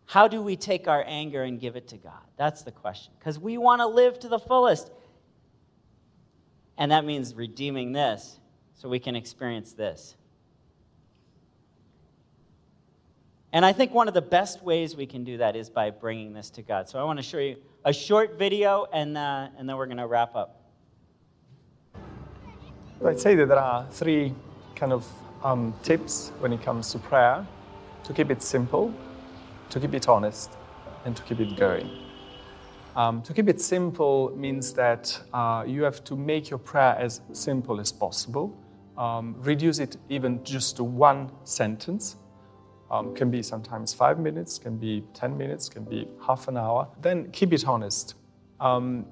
How 0.06 0.28
do 0.28 0.42
we 0.42 0.56
take 0.56 0.88
our 0.88 1.04
anger 1.06 1.42
and 1.42 1.60
give 1.60 1.76
it 1.76 1.88
to 1.88 1.96
God? 1.96 2.20
That's 2.36 2.62
the 2.62 2.72
question. 2.72 3.12
Because 3.18 3.38
we 3.38 3.58
want 3.58 3.80
to 3.80 3.86
live 3.86 4.18
to 4.20 4.28
the 4.28 4.38
fullest. 4.38 4.90
And 6.76 6.90
that 6.90 7.04
means 7.04 7.34
redeeming 7.34 7.92
this 7.92 8.38
so 8.74 8.88
we 8.88 8.98
can 8.98 9.14
experience 9.14 9.72
this. 9.72 10.16
And 13.52 13.64
I 13.64 13.72
think 13.72 13.92
one 13.92 14.08
of 14.08 14.14
the 14.14 14.22
best 14.22 14.62
ways 14.62 14.96
we 14.96 15.06
can 15.06 15.24
do 15.24 15.38
that 15.38 15.56
is 15.56 15.70
by 15.70 15.90
bringing 15.90 16.32
this 16.32 16.50
to 16.50 16.62
God. 16.62 16.88
So 16.88 16.98
I 16.98 17.04
want 17.04 17.18
to 17.18 17.22
show 17.22 17.38
you 17.38 17.56
a 17.84 17.92
short 17.92 18.38
video, 18.38 18.86
and, 18.92 19.16
uh, 19.16 19.48
and 19.56 19.68
then 19.68 19.76
we're 19.76 19.86
going 19.86 19.96
to 19.96 20.06
wrap 20.06 20.34
up. 20.36 20.60
I'd 23.04 23.18
say 23.18 23.34
that 23.34 23.48
there 23.48 23.58
are 23.58 23.86
three 23.90 24.34
kind 24.74 24.92
of 24.92 25.06
um, 25.42 25.74
tips 25.82 26.32
when 26.40 26.52
it 26.52 26.62
comes 26.62 26.92
to 26.92 26.98
prayer 26.98 27.46
to 28.04 28.12
keep 28.12 28.30
it 28.30 28.42
simple, 28.42 28.92
to 29.70 29.80
keep 29.80 29.94
it 29.94 30.08
honest, 30.08 30.50
and 31.04 31.16
to 31.16 31.22
keep 31.22 31.40
it 31.40 31.56
going. 31.56 31.90
Um, 32.96 33.22
to 33.22 33.32
keep 33.32 33.48
it 33.48 33.60
simple 33.60 34.32
means 34.36 34.72
that 34.74 35.18
uh, 35.32 35.64
you 35.66 35.82
have 35.84 36.04
to 36.04 36.16
make 36.16 36.50
your 36.50 36.58
prayer 36.58 36.96
as 36.98 37.22
simple 37.32 37.80
as 37.80 37.92
possible 37.92 38.54
um, 38.98 39.34
reduce 39.38 39.78
it 39.78 39.96
even 40.10 40.44
just 40.44 40.76
to 40.76 40.84
one 40.84 41.30
sentence. 41.44 42.16
Um, 42.90 43.14
can 43.14 43.30
be 43.30 43.42
sometimes 43.42 43.94
five 43.94 44.18
minutes, 44.18 44.58
can 44.58 44.76
be 44.76 45.04
10 45.14 45.38
minutes, 45.38 45.68
can 45.68 45.84
be 45.84 46.08
half 46.26 46.48
an 46.48 46.56
hour. 46.56 46.88
Then 47.00 47.30
keep 47.30 47.52
it 47.52 47.64
honest. 47.66 48.14
Um, 48.58 49.06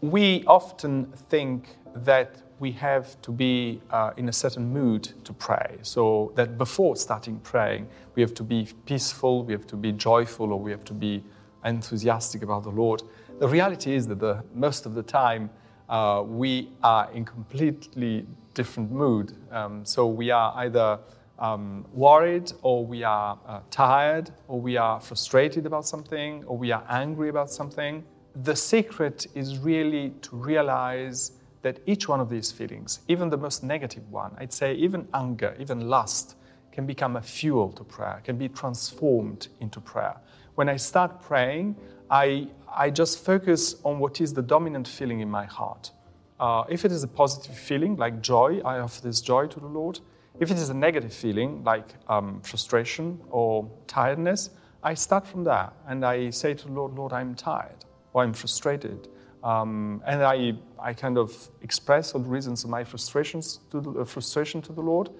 we 0.00 0.44
often 0.46 1.12
think 1.28 1.76
that 1.94 2.42
we 2.60 2.72
have 2.72 3.20
to 3.22 3.30
be 3.30 3.80
uh, 3.90 4.12
in 4.16 4.28
a 4.28 4.32
certain 4.32 4.72
mood 4.72 5.12
to 5.24 5.32
pray. 5.32 5.78
So 5.82 6.32
that 6.34 6.58
before 6.58 6.96
starting 6.96 7.38
praying, 7.40 7.88
we 8.14 8.22
have 8.22 8.34
to 8.34 8.42
be 8.42 8.68
peaceful, 8.84 9.44
we 9.44 9.52
have 9.52 9.66
to 9.68 9.76
be 9.76 9.92
joyful, 9.92 10.52
or 10.52 10.60
we 10.60 10.70
have 10.70 10.84
to 10.86 10.94
be 10.94 11.22
enthusiastic 11.64 12.42
about 12.42 12.64
the 12.64 12.70
Lord. 12.70 13.02
The 13.38 13.48
reality 13.48 13.94
is 13.94 14.06
that 14.08 14.18
the, 14.18 14.42
most 14.54 14.86
of 14.86 14.94
the 14.94 15.02
time, 15.02 15.50
uh, 15.88 16.22
we 16.26 16.70
are 16.82 17.10
in 17.12 17.24
completely 17.24 18.26
different 18.54 18.90
mood. 18.90 19.32
Um, 19.50 19.84
so 19.84 20.06
we 20.06 20.30
are 20.30 20.52
either 20.56 20.98
um, 21.38 21.86
worried, 21.92 22.52
or 22.62 22.84
we 22.84 23.02
are 23.04 23.38
uh, 23.46 23.60
tired, 23.70 24.30
or 24.48 24.60
we 24.60 24.76
are 24.76 25.00
frustrated 25.00 25.66
about 25.66 25.86
something, 25.86 26.44
or 26.44 26.56
we 26.56 26.72
are 26.72 26.84
angry 26.88 27.28
about 27.28 27.50
something. 27.50 28.04
The 28.42 28.54
secret 28.54 29.26
is 29.34 29.58
really 29.58 30.10
to 30.22 30.36
realize 30.36 31.32
that 31.62 31.80
each 31.86 32.08
one 32.08 32.20
of 32.20 32.28
these 32.28 32.52
feelings, 32.52 33.00
even 33.08 33.30
the 33.30 33.36
most 33.36 33.62
negative 33.62 34.08
one, 34.10 34.32
I'd 34.38 34.52
say 34.52 34.74
even 34.74 35.08
anger, 35.14 35.56
even 35.58 35.88
lust, 35.88 36.36
can 36.72 36.86
become 36.86 37.16
a 37.16 37.22
fuel 37.22 37.72
to 37.72 37.84
prayer, 37.84 38.20
can 38.24 38.38
be 38.38 38.48
transformed 38.48 39.48
into 39.60 39.80
prayer. 39.80 40.16
When 40.54 40.68
I 40.68 40.76
start 40.76 41.20
praying, 41.20 41.76
I, 42.10 42.48
I 42.72 42.90
just 42.90 43.24
focus 43.24 43.76
on 43.84 43.98
what 43.98 44.20
is 44.20 44.32
the 44.32 44.42
dominant 44.42 44.86
feeling 44.86 45.20
in 45.20 45.30
my 45.30 45.44
heart. 45.44 45.90
Uh, 46.38 46.64
if 46.68 46.84
it 46.84 46.92
is 46.92 47.02
a 47.02 47.08
positive 47.08 47.56
feeling, 47.56 47.96
like 47.96 48.22
joy, 48.22 48.60
I 48.64 48.78
offer 48.78 49.02
this 49.02 49.20
joy 49.20 49.48
to 49.48 49.60
the 49.60 49.66
Lord. 49.66 49.98
If 50.40 50.50
it 50.50 50.56
is 50.58 50.70
a 50.70 50.74
negative 50.74 51.12
feeling, 51.12 51.64
like 51.64 51.88
um, 52.08 52.40
frustration 52.42 53.20
or 53.30 53.68
tiredness, 53.86 54.50
I 54.82 54.94
start 54.94 55.26
from 55.26 55.42
there 55.44 55.70
and 55.86 56.04
I 56.04 56.30
say 56.30 56.54
to 56.54 56.66
the 56.66 56.72
Lord, 56.72 56.94
Lord, 56.94 57.12
I'm 57.12 57.34
tired, 57.34 57.84
or 58.12 58.22
I'm 58.22 58.32
frustrated, 58.32 59.08
Um, 59.42 60.02
and 60.04 60.22
I, 60.22 60.54
I 60.78 60.94
kind 60.94 61.16
of 61.16 61.32
express 61.62 62.14
all 62.14 62.20
the 62.20 62.28
reasons 62.28 62.64
of 62.64 62.70
my 62.70 62.84
frustrations 62.84 63.60
to 63.70 63.80
the, 63.80 63.90
uh, 64.00 64.04
frustration 64.04 64.62
to 64.62 64.72
the 64.72 64.80
Lord, 64.80 65.10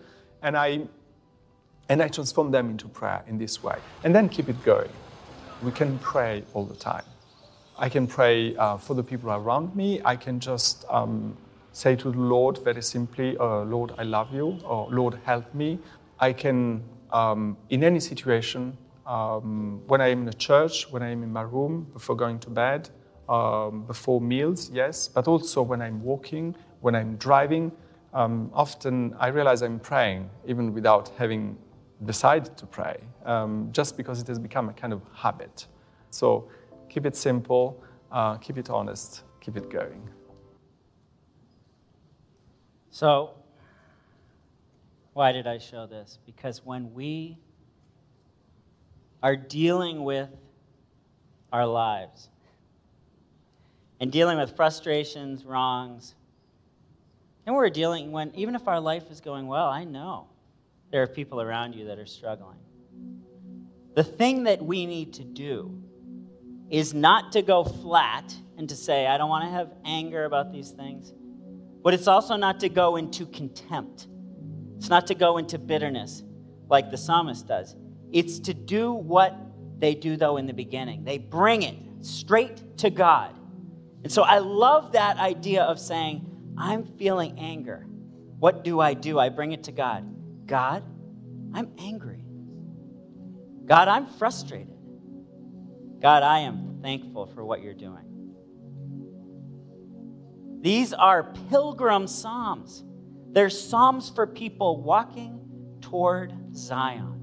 and 0.42 0.56
I, 0.56 0.88
and 1.88 2.02
I 2.02 2.08
transform 2.08 2.50
them 2.50 2.70
into 2.70 2.88
prayer 2.88 3.22
in 3.26 3.38
this 3.38 3.62
way. 3.62 3.78
And 4.04 4.14
then 4.14 4.28
keep 4.28 4.48
it 4.48 4.62
going. 4.64 4.90
We 5.62 5.72
can 5.72 5.98
pray 5.98 6.42
all 6.54 6.64
the 6.64 6.76
time. 6.76 7.04
I 7.78 7.88
can 7.88 8.06
pray 8.06 8.56
uh, 8.56 8.76
for 8.76 8.94
the 8.94 9.04
people 9.04 9.30
around 9.30 9.74
me. 9.76 10.00
I 10.04 10.16
can 10.16 10.40
just 10.40 10.84
um, 10.88 11.36
say 11.78 11.94
to 11.94 12.10
the 12.10 12.18
Lord 12.18 12.58
very 12.64 12.82
simply, 12.82 13.36
uh, 13.38 13.62
Lord, 13.62 13.92
I 13.98 14.02
love 14.02 14.34
you, 14.34 14.58
or 14.64 14.88
Lord, 14.90 15.14
help 15.24 15.54
me. 15.54 15.78
I 16.18 16.32
can, 16.32 16.82
um, 17.12 17.56
in 17.70 17.84
any 17.84 18.00
situation, 18.00 18.76
um, 19.06 19.80
when 19.86 20.00
I 20.00 20.08
am 20.08 20.22
in 20.22 20.28
a 20.28 20.38
church, 20.48 20.90
when 20.90 21.02
I 21.04 21.10
am 21.10 21.22
in 21.22 21.32
my 21.32 21.42
room, 21.42 21.86
before 21.92 22.16
going 22.16 22.40
to 22.40 22.50
bed, 22.50 22.90
um, 23.28 23.84
before 23.86 24.20
meals, 24.20 24.70
yes, 24.70 25.06
but 25.06 25.28
also 25.28 25.62
when 25.62 25.80
I'm 25.80 26.02
walking, 26.02 26.56
when 26.80 26.96
I'm 26.96 27.16
driving. 27.16 27.70
Um, 28.12 28.50
often 28.54 29.14
I 29.20 29.28
realize 29.28 29.62
I'm 29.62 29.78
praying 29.78 30.30
even 30.46 30.74
without 30.74 31.10
having 31.16 31.56
decided 32.04 32.56
to 32.56 32.66
pray, 32.66 32.96
um, 33.24 33.68
just 33.70 33.96
because 33.96 34.20
it 34.20 34.26
has 34.26 34.40
become 34.40 34.68
a 34.68 34.72
kind 34.72 34.92
of 34.92 35.02
habit. 35.14 35.66
So 36.10 36.48
keep 36.88 37.06
it 37.06 37.14
simple, 37.14 37.80
uh, 38.10 38.36
keep 38.38 38.58
it 38.58 38.68
honest, 38.68 39.22
keep 39.40 39.56
it 39.56 39.70
going. 39.70 40.08
So, 42.90 43.34
why 45.12 45.32
did 45.32 45.46
I 45.46 45.58
show 45.58 45.86
this? 45.86 46.18
Because 46.26 46.64
when 46.64 46.94
we 46.94 47.38
are 49.22 49.36
dealing 49.36 50.04
with 50.04 50.30
our 51.52 51.66
lives 51.66 52.28
and 54.00 54.12
dealing 54.12 54.38
with 54.38 54.54
frustrations, 54.54 55.44
wrongs, 55.44 56.14
and 57.46 57.54
we're 57.54 57.70
dealing 57.70 58.12
when, 58.12 58.30
even 58.34 58.54
if 58.54 58.68
our 58.68 58.78
life 58.78 59.10
is 59.10 59.20
going 59.20 59.46
well, 59.46 59.66
I 59.66 59.84
know 59.84 60.28
there 60.90 61.02
are 61.02 61.06
people 61.06 61.40
around 61.40 61.74
you 61.74 61.86
that 61.86 61.98
are 61.98 62.06
struggling. 62.06 62.58
The 63.94 64.04
thing 64.04 64.44
that 64.44 64.62
we 64.62 64.86
need 64.86 65.14
to 65.14 65.24
do 65.24 65.82
is 66.70 66.94
not 66.94 67.32
to 67.32 67.42
go 67.42 67.64
flat 67.64 68.34
and 68.56 68.68
to 68.68 68.76
say, 68.76 69.06
I 69.06 69.18
don't 69.18 69.28
want 69.28 69.44
to 69.44 69.50
have 69.50 69.72
anger 69.84 70.24
about 70.24 70.52
these 70.52 70.70
things, 70.70 71.12
but 71.82 71.94
it's 71.94 72.06
also 72.06 72.36
not 72.36 72.60
to 72.60 72.68
go 72.68 72.96
into 72.96 73.26
contempt. 73.26 74.06
It's 74.76 74.88
not 74.88 75.06
to 75.08 75.14
go 75.14 75.38
into 75.38 75.58
bitterness 75.58 76.22
like 76.68 76.90
the 76.90 76.98
psalmist 76.98 77.46
does. 77.46 77.76
It's 78.12 78.38
to 78.40 78.54
do 78.54 78.92
what 78.92 79.36
they 79.78 79.94
do, 79.94 80.16
though, 80.16 80.36
in 80.36 80.46
the 80.46 80.52
beginning. 80.52 81.04
They 81.04 81.18
bring 81.18 81.62
it 81.62 81.76
straight 82.00 82.78
to 82.78 82.90
God. 82.90 83.34
And 84.02 84.12
so 84.12 84.22
I 84.22 84.38
love 84.38 84.92
that 84.92 85.18
idea 85.18 85.62
of 85.62 85.78
saying, 85.78 86.24
I'm 86.56 86.84
feeling 86.84 87.38
anger. 87.38 87.86
What 88.38 88.64
do 88.64 88.80
I 88.80 88.94
do? 88.94 89.18
I 89.18 89.28
bring 89.28 89.52
it 89.52 89.64
to 89.64 89.72
God. 89.72 90.04
God, 90.46 90.82
I'm 91.52 91.72
angry. 91.78 92.24
God, 93.66 93.88
I'm 93.88 94.06
frustrated. 94.06 94.78
God, 96.00 96.22
I 96.22 96.40
am 96.40 96.78
thankful 96.80 97.26
for 97.26 97.44
what 97.44 97.62
you're 97.62 97.74
doing. 97.74 98.07
These 100.60 100.92
are 100.92 101.32
pilgrim 101.50 102.06
psalms. 102.06 102.84
They're 103.30 103.50
psalms 103.50 104.10
for 104.10 104.26
people 104.26 104.82
walking 104.82 105.40
toward 105.80 106.34
Zion. 106.54 107.18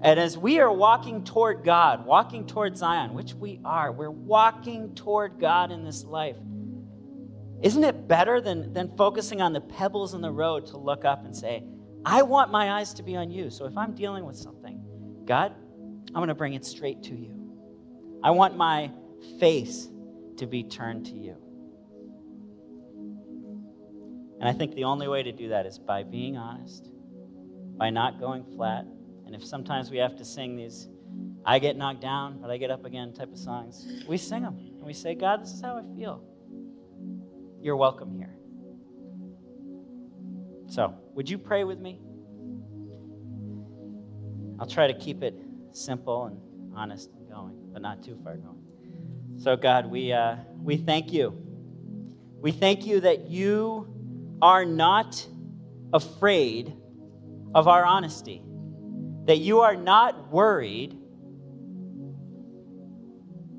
And 0.00 0.20
as 0.20 0.38
we 0.38 0.60
are 0.60 0.72
walking 0.72 1.24
toward 1.24 1.64
God, 1.64 2.06
walking 2.06 2.46
toward 2.46 2.76
Zion, 2.76 3.14
which 3.14 3.34
we 3.34 3.60
are, 3.64 3.90
we're 3.90 4.10
walking 4.10 4.94
toward 4.94 5.40
God 5.40 5.72
in 5.72 5.84
this 5.84 6.04
life. 6.04 6.36
Isn't 7.62 7.82
it 7.82 8.06
better 8.06 8.40
than, 8.40 8.72
than 8.72 8.96
focusing 8.96 9.42
on 9.42 9.52
the 9.52 9.60
pebbles 9.60 10.14
in 10.14 10.20
the 10.20 10.30
road 10.30 10.66
to 10.66 10.78
look 10.78 11.04
up 11.04 11.24
and 11.24 11.34
say, 11.36 11.64
I 12.04 12.22
want 12.22 12.52
my 12.52 12.78
eyes 12.78 12.94
to 12.94 13.02
be 13.02 13.16
on 13.16 13.32
you. 13.32 13.50
So 13.50 13.66
if 13.66 13.76
I'm 13.76 13.94
dealing 13.94 14.24
with 14.24 14.36
something, 14.36 14.80
God, 15.24 15.52
I'm 16.08 16.14
going 16.14 16.28
to 16.28 16.34
bring 16.34 16.54
it 16.54 16.64
straight 16.64 17.02
to 17.04 17.14
you. 17.16 17.34
I 18.22 18.30
want 18.30 18.56
my 18.56 18.92
face 19.40 19.88
to 20.36 20.46
be 20.46 20.62
turned 20.62 21.06
to 21.06 21.16
you. 21.16 21.36
And 24.40 24.48
I 24.48 24.52
think 24.52 24.74
the 24.74 24.84
only 24.84 25.08
way 25.08 25.22
to 25.22 25.32
do 25.32 25.48
that 25.48 25.66
is 25.66 25.78
by 25.78 26.04
being 26.04 26.36
honest, 26.36 26.90
by 27.76 27.90
not 27.90 28.20
going 28.20 28.44
flat, 28.44 28.86
and 29.26 29.34
if 29.34 29.44
sometimes 29.44 29.90
we 29.90 29.98
have 29.98 30.16
to 30.16 30.24
sing 30.24 30.56
these, 30.56 30.88
I 31.44 31.58
get 31.58 31.76
knocked 31.76 32.00
down, 32.00 32.38
but 32.40 32.50
I 32.50 32.56
get 32.56 32.70
up 32.70 32.84
again 32.84 33.12
type 33.12 33.32
of 33.32 33.38
songs, 33.38 33.86
we 34.06 34.16
sing 34.16 34.42
them 34.42 34.56
and 34.56 34.82
we 34.84 34.92
say, 34.92 35.14
God, 35.14 35.42
this 35.42 35.52
is 35.52 35.60
how 35.60 35.76
I 35.76 35.96
feel. 35.96 36.22
You're 37.60 37.76
welcome 37.76 38.14
here. 38.16 38.34
So, 40.68 40.94
would 41.14 41.28
you 41.28 41.38
pray 41.38 41.64
with 41.64 41.78
me? 41.78 42.00
I'll 44.60 44.66
try 44.66 44.86
to 44.86 44.94
keep 44.94 45.22
it 45.22 45.34
simple 45.72 46.26
and 46.26 46.38
honest 46.76 47.10
and 47.16 47.28
going, 47.28 47.54
but 47.72 47.82
not 47.82 48.02
too 48.04 48.18
far 48.22 48.36
going. 48.36 48.62
So, 49.38 49.56
God, 49.56 49.86
we, 49.86 50.12
uh, 50.12 50.36
we 50.62 50.76
thank 50.76 51.12
you. 51.12 51.36
We 52.40 52.52
thank 52.52 52.86
you 52.86 53.00
that 53.00 53.28
you 53.28 53.97
are 54.40 54.64
not 54.64 55.26
afraid 55.92 56.74
of 57.54 57.66
our 57.66 57.84
honesty 57.84 58.42
that 59.28 59.38
you 59.38 59.60
are 59.60 59.76
not 59.76 60.32
worried 60.32 60.96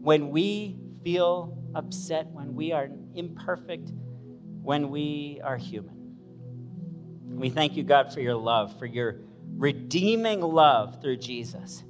when 0.02 0.32
we 0.32 0.80
feel 1.04 1.62
upset, 1.76 2.26
when 2.32 2.56
we 2.56 2.72
are 2.72 2.90
imperfect, 3.14 3.92
when 4.64 4.90
we 4.90 5.40
are 5.44 5.58
human. 5.58 5.96
We 7.28 7.50
thank 7.52 7.78
you, 7.78 7.84
God, 7.84 8.12
for 8.12 8.20
your 8.20 8.36
love, 8.36 8.80
for 8.80 8.88
your 8.88 9.20
redeeming 9.58 10.42
love 10.42 11.02
through 11.02 11.18
Jesus. 11.18 11.84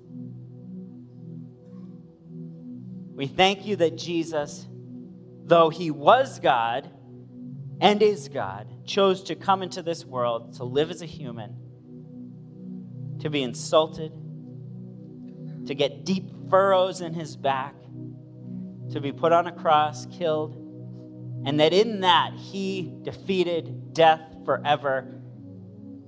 We 3.15 3.27
thank 3.27 3.65
you 3.65 3.77
that 3.77 3.97
Jesus, 3.97 4.67
though 5.45 5.69
he 5.69 5.89
was 5.89 6.39
God 6.39 6.91
and 7.81 8.01
is 8.01 8.27
God, 8.27 8.85
chose 8.85 9.23
to 9.23 9.35
come 9.35 9.61
into 9.61 9.81
this 9.81 10.05
world 10.05 10.55
to 10.55 10.63
live 10.63 10.91
as 10.91 11.01
a 11.01 11.05
human 11.05 11.55
to 13.19 13.29
be 13.29 13.43
insulted, 13.43 14.11
to 15.67 15.75
get 15.75 16.05
deep 16.05 16.31
furrows 16.49 17.01
in 17.01 17.13
his 17.13 17.35
back, 17.35 17.75
to 18.91 18.99
be 19.01 19.11
put 19.11 19.31
on 19.31 19.45
a 19.47 19.51
cross, 19.51 20.05
killed, 20.07 20.55
and 21.45 21.59
that 21.59 21.73
in 21.73 22.01
that 22.01 22.33
he 22.33 22.93
defeated 23.03 23.93
death 23.93 24.21
forever, 24.45 25.21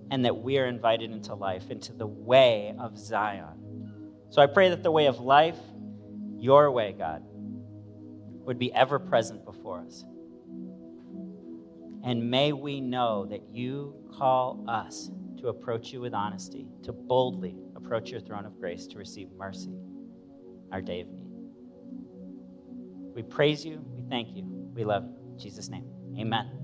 and 0.10 0.26
that 0.26 0.38
we 0.38 0.58
are 0.58 0.66
invited 0.66 1.12
into 1.12 1.34
life, 1.36 1.70
into 1.70 1.94
the 1.94 2.08
way 2.08 2.74
of 2.80 2.98
Zion. 2.98 4.10
So 4.30 4.42
I 4.42 4.48
pray 4.48 4.70
that 4.70 4.84
the 4.84 4.92
way 4.92 5.06
of 5.06 5.20
life, 5.20 5.60
your 6.38 6.72
way, 6.72 6.96
God, 6.98 7.24
would 8.46 8.58
be 8.58 8.74
ever 8.74 9.00
present 9.00 9.46
before 9.46 9.82
us. 9.82 10.04
And 12.04 12.30
may 12.30 12.52
we 12.52 12.82
know 12.82 13.26
that 13.28 13.42
you 13.52 13.96
call 14.18 14.64
us 14.68 15.12
to 15.40 15.50
approach 15.50 15.92
you 15.92 16.02
with 16.02 16.14
honesty, 16.14 16.68
to 16.84 16.92
boldly 16.92 17.56
approach 17.76 18.10
your 18.10 18.22
throne 18.22 18.46
of 18.46 18.60
grace 18.60 18.88
to 18.88 18.98
receive 18.98 19.28
mercy, 19.38 19.74
our 20.72 20.82
day 20.82 21.02
of 21.02 21.10
need. 21.10 21.28
We 23.14 23.24
praise 23.24 23.66
you, 23.66 23.84
we 23.94 24.04
thank 24.10 24.36
you, 24.36 24.44
we 24.74 24.84
love 24.84 25.04
you. 25.04 25.34
In 25.34 25.40
Jesus' 25.40 25.70
name, 25.70 25.86
amen. 26.18 26.61